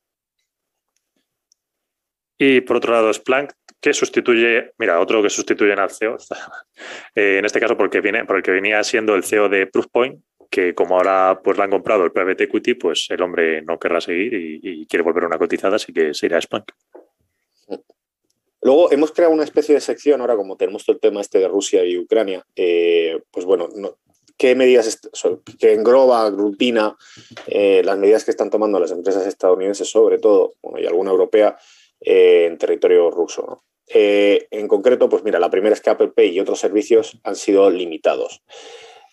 Y 2.37 2.61
por 2.61 2.77
otro 2.77 2.93
lado, 2.93 3.11
Splunk, 3.11 3.51
que 3.81 3.93
sustituye, 3.93 4.73
mira, 4.77 4.99
otro 4.99 5.23
que 5.23 5.29
sustituye 5.31 5.73
al 5.73 5.89
CEO, 5.89 6.17
eh, 7.15 7.37
en 7.39 7.45
este 7.45 7.59
caso 7.59 7.75
porque, 7.75 7.99
viene, 7.99 8.25
porque 8.25 8.51
venía 8.51 8.83
siendo 8.83 9.15
el 9.15 9.23
CEO 9.23 9.49
de 9.49 9.65
Proofpoint, 9.65 10.21
que 10.49 10.73
como 10.73 10.95
ahora 10.95 11.41
pues 11.43 11.57
la 11.57 11.65
han 11.65 11.71
comprado 11.71 12.03
el 12.03 12.11
private 12.11 12.45
equity, 12.45 12.73
pues 12.75 13.07
el 13.09 13.21
hombre 13.21 13.61
no 13.61 13.79
querrá 13.79 14.01
seguir 14.01 14.33
y, 14.33 14.85
quiere 14.87 15.03
volver 15.03 15.23
a 15.23 15.27
una 15.27 15.37
cotizada, 15.37 15.75
así 15.75 15.93
que 15.93 16.13
se 16.13 16.25
irá 16.25 16.37
a 16.37 16.41
Splunk. 16.41 16.71
Luego 18.61 18.91
hemos 18.91 19.11
creado 19.11 19.33
una 19.33 19.43
especie 19.43 19.75
de 19.75 19.81
sección, 19.81 20.21
ahora 20.21 20.35
como 20.35 20.57
tenemos 20.57 20.85
todo 20.85 20.95
el 20.95 20.99
tema 20.99 21.21
este 21.21 21.39
de 21.39 21.47
Rusia 21.47 21.85
y 21.85 21.97
Ucrania, 21.97 22.45
eh, 22.55 23.19
pues 23.31 23.45
bueno, 23.45 23.69
¿qué 24.37 24.55
medidas 24.55 24.99
que 25.59 25.73
engloba, 25.73 26.29
rutina 26.29 26.97
eh, 27.47 27.81
las 27.85 27.97
medidas 27.97 28.25
que 28.25 28.31
están 28.31 28.49
tomando 28.49 28.79
las 28.79 28.91
empresas 28.91 29.25
estadounidenses, 29.27 29.89
sobre 29.89 30.17
todo, 30.17 30.55
y 30.77 30.85
alguna 30.85 31.11
europea, 31.11 31.57
eh, 32.01 32.45
en 32.47 32.57
territorio 32.57 33.11
ruso? 33.11 33.63
en 33.89 34.67
concreto, 34.67 35.07
pues 35.07 35.23
mira, 35.23 35.39
la 35.39 35.49
primera 35.49 35.73
es 35.73 35.79
que 35.79 35.89
Apple 35.89 36.09
Pay 36.09 36.35
y 36.35 36.39
otros 36.41 36.59
servicios 36.59 37.17
han 37.23 37.37
sido 37.37 37.69
limitados. 37.69 38.43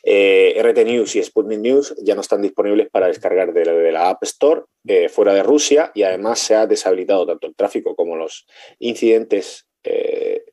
Eh, 0.07 0.61
RT 0.63 0.85
News 0.85 1.17
y 1.17 1.23
Sputnik 1.23 1.61
News 1.61 1.95
ya 2.03 2.15
no 2.15 2.21
están 2.21 2.43
disponibles 2.43 2.91
para 2.91 3.07
descargar 3.07 3.55
de 3.55 3.91
la, 3.91 4.11
App 4.11 4.23
Store 4.25 4.65
eh, 4.87 5.09
fuera 5.09 5.33
de 5.33 5.43
Rusia 5.43 5.93
y 5.95 6.03
además 6.03 6.41
se 6.41 6.55
ha 6.55 6.67
deshabilitado 6.67 7.27
tanto 7.27 7.47
el 7.47 7.55
tráfico 7.55 7.97
como 7.97 8.15
los 8.15 8.47
incidentes, 8.81 9.67
eh, 9.83 10.45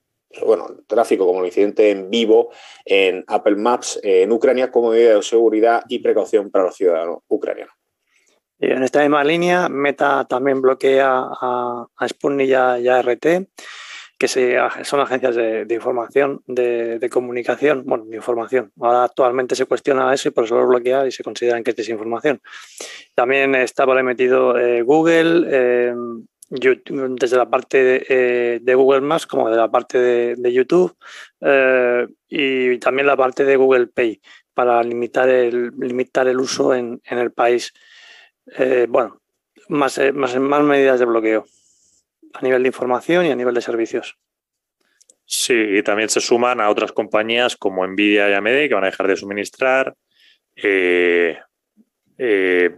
bueno, 0.45 0.67
el 0.69 0.85
tráfico 0.85 1.25
como 1.25 1.41
el 1.41 1.47
incidente 1.47 1.91
en 1.91 2.09
vivo 2.09 2.51
en 2.85 3.25
Apple 3.27 3.57
Maps 3.57 3.99
en 4.01 4.31
Ucrania 4.31 4.71
como 4.71 4.91
medida 4.91 5.15
de 5.15 5.21
seguridad 5.21 5.83
y 5.89 5.99
precaución 5.99 6.49
para 6.49 6.65
los 6.65 6.75
ciudadanos 6.77 7.19
ucranianos. 7.27 7.73
En 8.57 8.83
esta 8.83 9.01
misma 9.01 9.23
línea, 9.23 9.67
Meta 9.67 10.25
también 10.29 10.61
bloquea 10.61 11.27
a 11.41 11.87
Sputnik 12.07 12.47
y 12.47 12.53
a 12.53 13.01
RT 13.01 13.25
que 14.21 14.27
son 14.27 14.99
agencias 14.99 15.35
de, 15.35 15.65
información, 15.73 16.43
de, 16.45 17.09
comunicación, 17.11 17.83
bueno, 17.87 18.05
de 18.05 18.17
información. 18.17 18.71
Ahora 18.79 19.05
actualmente 19.05 19.55
se 19.55 19.65
cuestiona 19.65 20.13
eso 20.13 20.29
y 20.29 20.31
por 20.31 20.43
eso 20.43 20.59
lo 20.59 20.67
bloquea 20.67 21.07
y 21.07 21.11
se 21.11 21.23
consideran 21.23 21.63
que 21.63 21.71
es 21.71 21.75
desinformación. 21.75 22.39
También 23.15 23.55
estaba 23.55 23.99
metido 24.03 24.59
eh, 24.59 24.83
Google, 24.83 25.47
eh, 25.49 25.95
desde 26.51 27.35
la 27.35 27.49
parte 27.49 28.05
eh, 28.09 28.59
de, 28.61 28.75
Google 28.75 29.01
Maps 29.01 29.25
como 29.25 29.49
de 29.49 29.57
la 29.57 29.71
parte 29.71 29.97
de, 29.97 30.53
YouTube 30.53 30.95
y 32.29 32.77
también 32.77 33.07
la 33.07 33.17
parte 33.17 33.43
de 33.43 33.55
Google 33.55 33.87
Pay 33.87 34.21
para 34.53 34.83
limitar 34.83 35.29
el, 35.29 35.71
limitar 35.79 36.27
el 36.27 36.39
uso 36.39 36.75
en, 36.75 37.01
el 37.09 37.31
país. 37.31 37.73
bueno, 38.87 39.19
más, 39.67 39.99
más 40.13 40.63
medidas 40.63 40.99
de 40.99 41.05
bloqueo 41.05 41.47
a 42.33 42.41
nivel 42.41 42.63
de 42.63 42.69
información 42.69 43.25
y 43.25 43.31
a 43.31 43.35
nivel 43.35 43.53
de 43.53 43.61
servicios. 43.61 44.17
Sí, 45.33 45.53
y 45.53 45.81
también 45.81 46.09
se 46.09 46.19
suman 46.19 46.59
a 46.59 46.69
otras 46.69 46.91
compañías 46.91 47.55
como 47.55 47.87
Nvidia 47.87 48.29
y 48.29 48.33
AMD 48.33 48.67
que 48.67 48.73
van 48.73 48.83
a 48.83 48.87
dejar 48.87 49.07
de 49.07 49.15
suministrar. 49.15 49.95
Eh, 50.57 51.39
eh, 52.17 52.71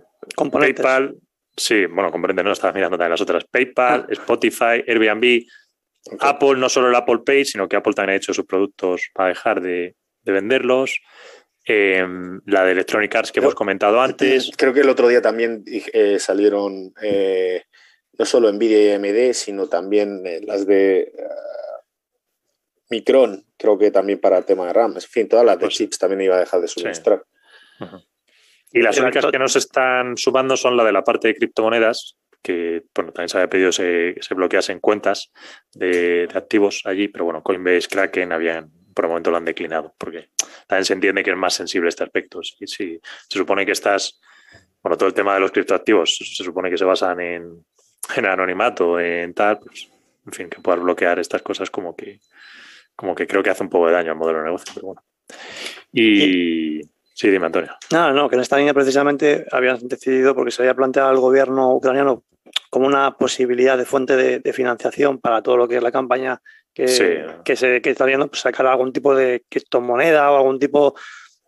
PayPal, 0.51 1.15
sí, 1.57 1.87
bueno, 1.87 2.11
comprende, 2.11 2.43
no 2.43 2.51
estaba 2.51 2.73
mirando 2.73 2.95
también 2.95 3.09
las 3.09 3.21
otras. 3.21 3.45
PayPal, 3.45 4.05
ah. 4.07 4.11
Spotify, 4.11 4.83
Airbnb, 4.87 5.45
Apple, 6.19 6.55
no 6.57 6.69
solo 6.69 6.89
el 6.89 6.95
Apple 6.95 7.21
Pay, 7.25 7.45
sino 7.45 7.67
que 7.67 7.75
Apple 7.75 7.93
también 7.93 8.13
ha 8.13 8.17
hecho 8.17 8.35
sus 8.35 8.45
productos 8.45 9.09
para 9.15 9.29
dejar 9.29 9.59
de, 9.59 9.95
venderlos. 10.23 10.99
Em, 11.65 12.41
la 12.45 12.65
de 12.65 12.73
Electronic 12.73 13.15
Arts 13.15 13.31
que 13.31 13.39
hemos 13.39 13.55
comentado 13.55 13.99
antes. 13.99 14.51
Creo 14.57 14.73
que 14.73 14.81
el 14.81 14.89
otro 14.89 15.07
día 15.07 15.21
también 15.21 15.63
eh, 15.65 16.19
salieron 16.19 16.93
no 18.17 18.25
solo 18.25 18.51
Nvidia 18.51 18.83
y 18.83 18.91
AMD, 18.91 19.33
sino 19.33 19.67
también 19.67 20.25
eh, 20.25 20.41
las 20.43 20.65
de 20.65 21.11
uh, 21.17 21.83
Micron, 22.89 23.45
creo 23.57 23.77
que 23.77 23.91
también 23.91 24.19
para 24.19 24.37
el 24.37 24.45
tema 24.45 24.67
de 24.67 24.73
RAM. 24.73 24.93
En 24.95 25.01
fin, 25.01 25.27
todas 25.27 25.45
las 25.45 25.57
de 25.57 25.65
pues 25.65 25.75
chips 25.75 25.97
también 25.97 26.21
iba 26.21 26.35
a 26.35 26.39
dejar 26.39 26.61
de 26.61 26.67
suministrar. 26.67 27.23
Y 28.71 28.81
las 28.81 28.97
únicas 28.97 29.25
que 29.25 29.39
nos 29.39 29.55
están 29.55 30.17
sumando 30.17 30.57
son 30.57 30.77
la 30.77 30.83
de 30.83 30.91
la 30.91 31.03
parte 31.03 31.27
de 31.27 31.35
criptomonedas, 31.35 32.17
que 32.41 32.83
bueno, 32.93 33.11
también 33.11 33.29
se 33.29 33.37
había 33.37 33.49
pedido 33.49 33.71
se, 33.71 34.15
se 34.19 34.33
bloqueasen 34.33 34.79
cuentas 34.79 35.31
de, 35.73 36.27
activos 36.33 36.81
allí, 36.85 37.07
pero 37.07 37.25
bueno, 37.25 37.41
Coinbase, 37.41 37.87
Kraken 37.87 38.31
habían, 38.31 38.71
por 38.93 39.05
el 39.05 39.09
momento 39.09 39.31
lo 39.31 39.37
han 39.37 39.45
declinado, 39.45 39.93
porque 39.97 40.29
también 40.67 40.85
se 40.85 40.93
entiende 40.93 41.23
que 41.23 41.31
es 41.31 41.37
más 41.37 41.53
sensible 41.53 41.89
este 41.89 42.03
aspecto. 42.03 42.41
Si, 42.43 42.67
si 42.67 42.99
se 43.29 43.39
supone 43.39 43.65
que 43.65 43.71
estás, 43.71 44.19
bueno, 44.81 44.97
todo 44.97 45.07
el 45.07 45.15
tema 45.15 45.33
de 45.33 45.39
los 45.39 45.51
criptoactivos 45.51 46.15
se 46.17 46.43
supone 46.43 46.69
que 46.69 46.77
se 46.77 46.85
basan 46.85 47.19
en, 47.21 47.65
en 48.15 48.25
anonimato, 48.25 48.99
en 48.99 49.33
tal, 49.33 49.59
pues, 49.59 49.89
en 50.25 50.33
fin, 50.33 50.49
que 50.49 50.61
puedas 50.61 50.81
bloquear 50.81 51.19
estas 51.19 51.41
cosas 51.41 51.69
como 51.69 51.95
que, 51.95 52.19
como 52.95 53.15
que 53.15 53.27
creo 53.27 53.43
que 53.43 53.49
hace 53.49 53.63
un 53.63 53.69
poco 53.69 53.87
de 53.87 53.93
daño 53.93 54.11
al 54.11 54.17
modelo 54.17 54.39
de 54.39 54.45
negocio, 54.45 54.71
pero 54.73 54.87
bueno. 54.87 55.03
Y, 55.91 56.81
Sí, 57.13 57.29
dime, 57.29 57.45
Antonio. 57.45 57.71
No, 57.91 58.11
no, 58.11 58.27
que 58.27 58.35
en 58.35 58.41
esta 58.41 58.57
línea 58.57 58.73
precisamente 58.73 59.45
habían 59.51 59.87
decidido, 59.87 60.33
porque 60.33 60.51
se 60.51 60.63
había 60.63 60.73
planteado 60.73 61.09
al 61.09 61.19
gobierno 61.19 61.73
ucraniano 61.73 62.23
como 62.69 62.87
una 62.87 63.17
posibilidad 63.17 63.77
de 63.77 63.85
fuente 63.85 64.15
de, 64.17 64.53
financiación 64.53 65.19
para 65.19 65.41
todo 65.43 65.57
lo 65.57 65.67
que 65.67 65.77
es 65.77 65.83
la 65.83 65.91
campaña 65.91 66.41
que, 66.73 66.85
que 67.45 67.55
se 67.55 67.81
que 67.81 67.89
está 67.91 68.05
viendo, 68.05 68.27
pues 68.27 68.41
sacar 68.41 68.65
algún 68.65 68.91
tipo 68.91 69.15
de 69.15 69.45
criptomoneda 69.47 70.31
o 70.31 70.37
algún 70.37 70.57
tipo 70.57 70.95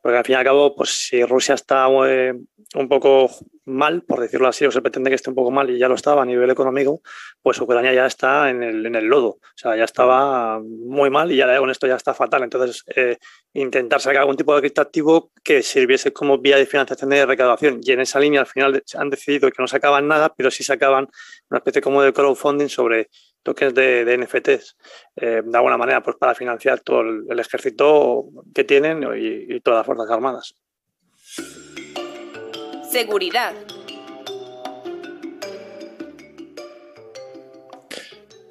porque 0.05 0.19
al 0.19 0.23
fin 0.23 0.33
y 0.33 0.35
al 0.35 0.43
cabo, 0.43 0.75
pues 0.75 0.91
si 0.91 1.23
Rusia 1.23 1.55
está 1.55 1.87
eh, 2.07 2.31
un 2.75 2.87
poco 2.87 3.27
mal, 3.65 4.03
por 4.03 4.19
decirlo 4.19 4.47
así, 4.47 4.63
o 4.63 4.69
se 4.69 4.79
pretende 4.79 5.09
que 5.09 5.15
esté 5.15 5.31
un 5.31 5.35
poco 5.35 5.49
mal 5.49 5.67
y 5.71 5.79
ya 5.79 5.87
lo 5.87 5.95
estaba 5.95 6.21
a 6.21 6.25
nivel 6.25 6.47
económico, 6.51 7.01
pues 7.41 7.59
Ucrania 7.59 7.91
ya 7.91 8.05
está 8.05 8.51
en 8.51 8.61
el, 8.61 8.85
en 8.85 8.93
el 8.93 9.05
lodo. 9.05 9.29
O 9.29 9.55
sea, 9.55 9.75
ya 9.75 9.83
estaba 9.83 10.59
muy 10.59 11.09
mal 11.09 11.31
y 11.31 11.37
ya 11.37 11.57
con 11.57 11.71
esto 11.71 11.87
ya 11.87 11.95
está 11.95 12.13
fatal. 12.13 12.43
Entonces, 12.43 12.83
eh, 12.95 13.17
intentar 13.55 13.99
sacar 13.99 14.21
algún 14.21 14.37
tipo 14.37 14.53
de 14.53 14.61
criptoactivo 14.61 15.31
que 15.43 15.63
sirviese 15.63 16.13
como 16.13 16.37
vía 16.37 16.57
de 16.57 16.67
financiación 16.67 17.09
de 17.09 17.25
recaudación. 17.25 17.79
Y 17.81 17.91
en 17.91 18.01
esa 18.01 18.19
línea 18.19 18.41
al 18.41 18.45
final 18.45 18.83
han 18.93 19.09
decidido 19.09 19.49
que 19.49 19.59
no 19.59 19.67
sacaban 19.67 20.07
nada, 20.07 20.35
pero 20.37 20.51
sí 20.51 20.63
sacaban 20.63 21.07
una 21.49 21.57
especie 21.57 21.81
como 21.81 22.03
de 22.03 22.13
crowdfunding 22.13 22.69
sobre 22.69 23.09
tokens 23.45 23.73
de, 23.73 24.03
de 24.03 24.17
NFTs, 24.17 24.75
eh, 25.15 25.41
de 25.45 25.57
alguna 25.57 25.77
manera, 25.77 26.01
pues 26.01 26.17
para 26.17 26.33
financiar 26.35 26.79
todo 26.81 27.01
el, 27.01 27.39
ejército 27.39 28.25
que 28.53 28.63
tienen 28.63 29.03
y, 29.15 29.59
todas 29.61 29.79
las 29.79 29.85
Fuerzas 29.85 30.09
Armadas. 30.09 30.55
Seguridad. 32.89 33.53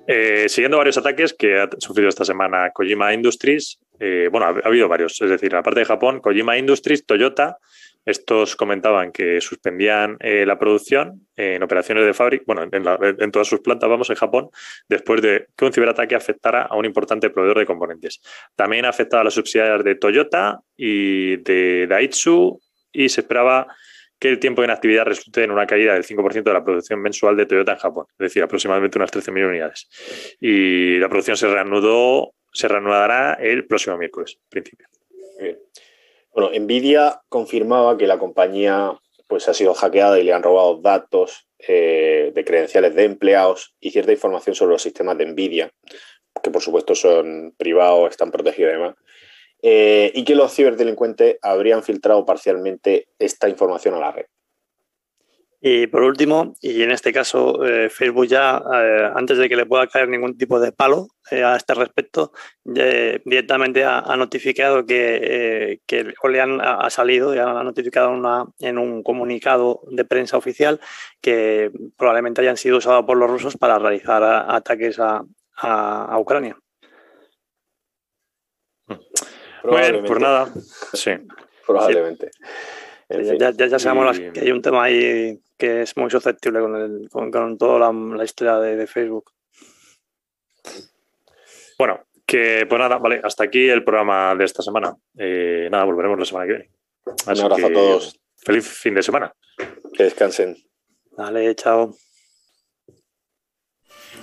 Eh, 0.07 0.49
siguiendo 0.49 0.79
varios 0.79 0.99
ataques 0.99 1.35
que 1.35 1.59
ha 1.59 1.69
sufrido 1.79 2.09
esta 2.09 2.25
semana 2.25 2.71
Kojima 2.71 3.13
Industries, 3.13 3.81
eh, 3.99 4.29
bueno, 4.31 4.47
ha, 4.47 4.69
habido 4.69 4.87
varios, 4.87 5.21
es 5.21 5.31
decir, 5.31 5.57
aparte 5.57 5.81
de 5.81 5.87
Japón, 5.87 6.21
Kojima 6.21 6.57
Industries, 6.57 7.05
Toyota, 7.05 7.59
estos 8.05 8.57
comentaban 8.57 9.13
que 9.13 9.41
suspendían 9.41 10.17
eh, 10.21 10.45
la 10.47 10.59
producción 10.59 11.27
en 11.37 11.63
operaciones 11.63 12.05
de 12.05 12.15
fábrica, 12.15 12.45
bueno, 12.47 12.69
en, 12.71 13.31
todas 13.33 13.49
sus 13.49 13.61
plantas, 13.61 13.89
vamos, 13.89 14.11
en 14.11 14.17
Japón, 14.17 14.51
después 14.89 15.23
de 15.23 15.47
que 15.57 15.65
un 15.65 15.73
ciberataque 15.73 16.15
afectara 16.15 16.63
a 16.63 16.77
un 16.77 16.85
importante 16.85 17.31
proveedor 17.31 17.59
de 17.59 17.67
componentes. 17.67 18.21
También 18.55 18.85
ha 18.85 18.91
afectado 18.91 19.23
a 19.23 19.25
las 19.25 19.35
subsidiarias 19.35 19.85
de 19.85 19.95
Toyota 19.95 20.61
y 20.77 21.37
de 21.39 21.87
Daitsu 21.89 22.61
y 22.93 23.09
se 23.09 23.23
esperaba 23.23 23.67
que 24.19 24.29
el 24.29 24.39
tiempo 24.39 24.63
de 24.63 24.67
inactividad 24.67 25.05
resulte 25.05 25.43
en 25.43 25.51
una 25.51 25.67
caída 25.67 25.95
del 25.95 26.05
5% 26.05 26.43
de 26.43 26.53
la 26.53 26.65
producción 26.65 27.01
mensual 27.01 27.37
de 27.37 27.47
Toyota 27.47 27.73
en 27.73 27.79
Japón, 27.79 28.07
es 28.13 28.19
decir, 28.19 28.43
aproximadamente 28.43 28.99
unas 28.99 29.13
13.000 29.13 29.49
unidades. 29.49 29.89
Y 30.41 30.99
la 30.99 31.09
producción 31.09 31.37
se 31.37 31.49
reanudó, 31.49 32.33
se 32.53 32.69
reanudará 32.69 33.35
el 33.35 33.67
próximo 33.67 33.99
miércoles, 33.99 34.39
en 34.39 34.49
principio. 34.49 34.94
Bueno, 36.35 36.51
Nvidia 36.53 37.23
confirmaba 37.29 37.97
que 37.97 38.09
la 38.09 38.19
compañía 38.19 38.99
pues, 39.29 39.49
ha 39.49 39.55
sido 39.55 39.73
hackeada 39.73 40.19
y 40.19 40.25
le 40.25 40.33
han 40.33 40.43
robado 40.43 40.81
datos 40.81 41.47
eh, 41.67 42.33
de 42.35 42.45
credenciales 42.45 42.95
de 42.97 43.05
empleados 43.05 43.75
y 43.81 43.93
cierta 43.93 44.13
información 44.13 44.57
sobre 44.57 44.73
los 44.73 44.83
sistemas 44.83 45.17
de 45.17 45.27
Nvidia, 45.27 45.71
que 46.43 46.51
por 46.51 46.61
supuesto 46.61 46.97
son 46.97 47.55
privados, 47.57 48.11
están 48.11 48.33
protegidos 48.33 48.75
y 48.75 49.67
eh, 49.67 50.13
y 50.13 50.25
que 50.25 50.35
los 50.35 50.53
ciberdelincuentes 50.53 51.39
habrían 51.41 51.83
filtrado 51.83 52.27
parcialmente 52.27 53.07
esta 53.19 53.49
información 53.49 53.95
a 53.95 54.01
la 54.01 54.13
red. 54.13 54.27
Y 55.67 55.87
por 55.87 56.03
último, 56.03 56.53
y 56.61 56.83
en 56.83 56.91
este 56.91 57.11
caso, 57.11 57.65
eh, 57.65 57.89
Facebook 57.89 58.27
ya, 58.27 58.63
eh, 58.71 59.11
antes 59.15 59.39
de 59.39 59.49
que 59.49 59.57
le 59.57 59.65
pueda 59.65 59.87
caer 59.87 60.11
ningún 60.11 60.37
tipo 60.37 60.61
de 60.61 60.73
palo 60.73 61.09
eh, 61.31 61.43
a 61.43 61.57
este 61.57 61.73
respecto, 61.73 62.33
directamente 62.63 63.83
ha, 63.83 64.15
notificado 64.15 64.85
que, 64.85 65.81
que 65.87 66.13
Olean 66.23 66.61
ha, 66.61 66.91
salido, 66.91 67.35
ya 67.35 67.45
ha 67.45 67.65
notificado 67.65 68.11
una, 68.11 68.45
en 68.59 68.77
un 68.77 69.03
comunicado 69.03 69.81
de 69.91 70.05
prensa 70.05 70.37
oficial 70.37 70.81
que 71.23 71.71
probablemente 71.97 72.43
hayan 72.43 72.59
sido 72.59 72.77
usados 72.77 73.07
por 73.07 73.17
los 73.17 73.31
rusos 73.31 73.57
para 73.57 73.79
realizar 73.79 74.23
ataques 74.23 75.01
a, 75.01 75.25
a, 75.57 76.19
Ucrania. 76.19 76.59
Bueno, 79.63 80.05
pues 80.05 80.21
nada, 80.21 80.53
sí. 80.93 81.13
Probablemente. 81.67 82.31
Ya, 83.09 83.51
ya, 83.51 83.79
sabemos 83.79 84.19
que 84.19 84.41
hay 84.41 84.51
un 84.51 84.63
tema 84.63 84.85
ahí 84.85 85.39
que 85.59 85.83
es 85.83 85.97
muy 85.97 86.11
susceptible 86.11 86.61
con, 86.61 86.77
el, 86.77 87.09
con, 87.11 87.59
toda 87.59 87.93
la, 87.93 88.25
historia 88.25 88.57
de, 88.59 88.87
Facebook. 88.87 89.33
Bueno, 91.79 92.07
que 92.27 92.67
pues 92.69 92.79
nada, 92.79 92.99
vale, 92.99 93.21
hasta 93.23 93.45
aquí 93.45 93.69
el 93.69 93.85
programa 93.85 94.35
de 94.35 94.45
esta 94.45 94.63
semana. 94.63 94.97
Eh, 95.19 95.69
nada, 95.71 95.85
volveremos 95.85 96.19
la 96.19 96.25
semana 96.25 96.47
que 96.47 96.53
viene. 96.53 96.71
Un 97.05 97.41
abrazo 97.41 97.67
a 97.67 97.73
todos. 97.73 98.21
Feliz 98.37 98.67
fin 98.67 98.95
de 98.95 99.03
semana. 99.03 99.35
Que 99.93 100.05
descansen. 100.05 100.57
Dale, 101.17 101.55
chao. 101.55 101.95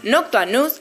Noctua 0.04 0.46
News 0.46 0.81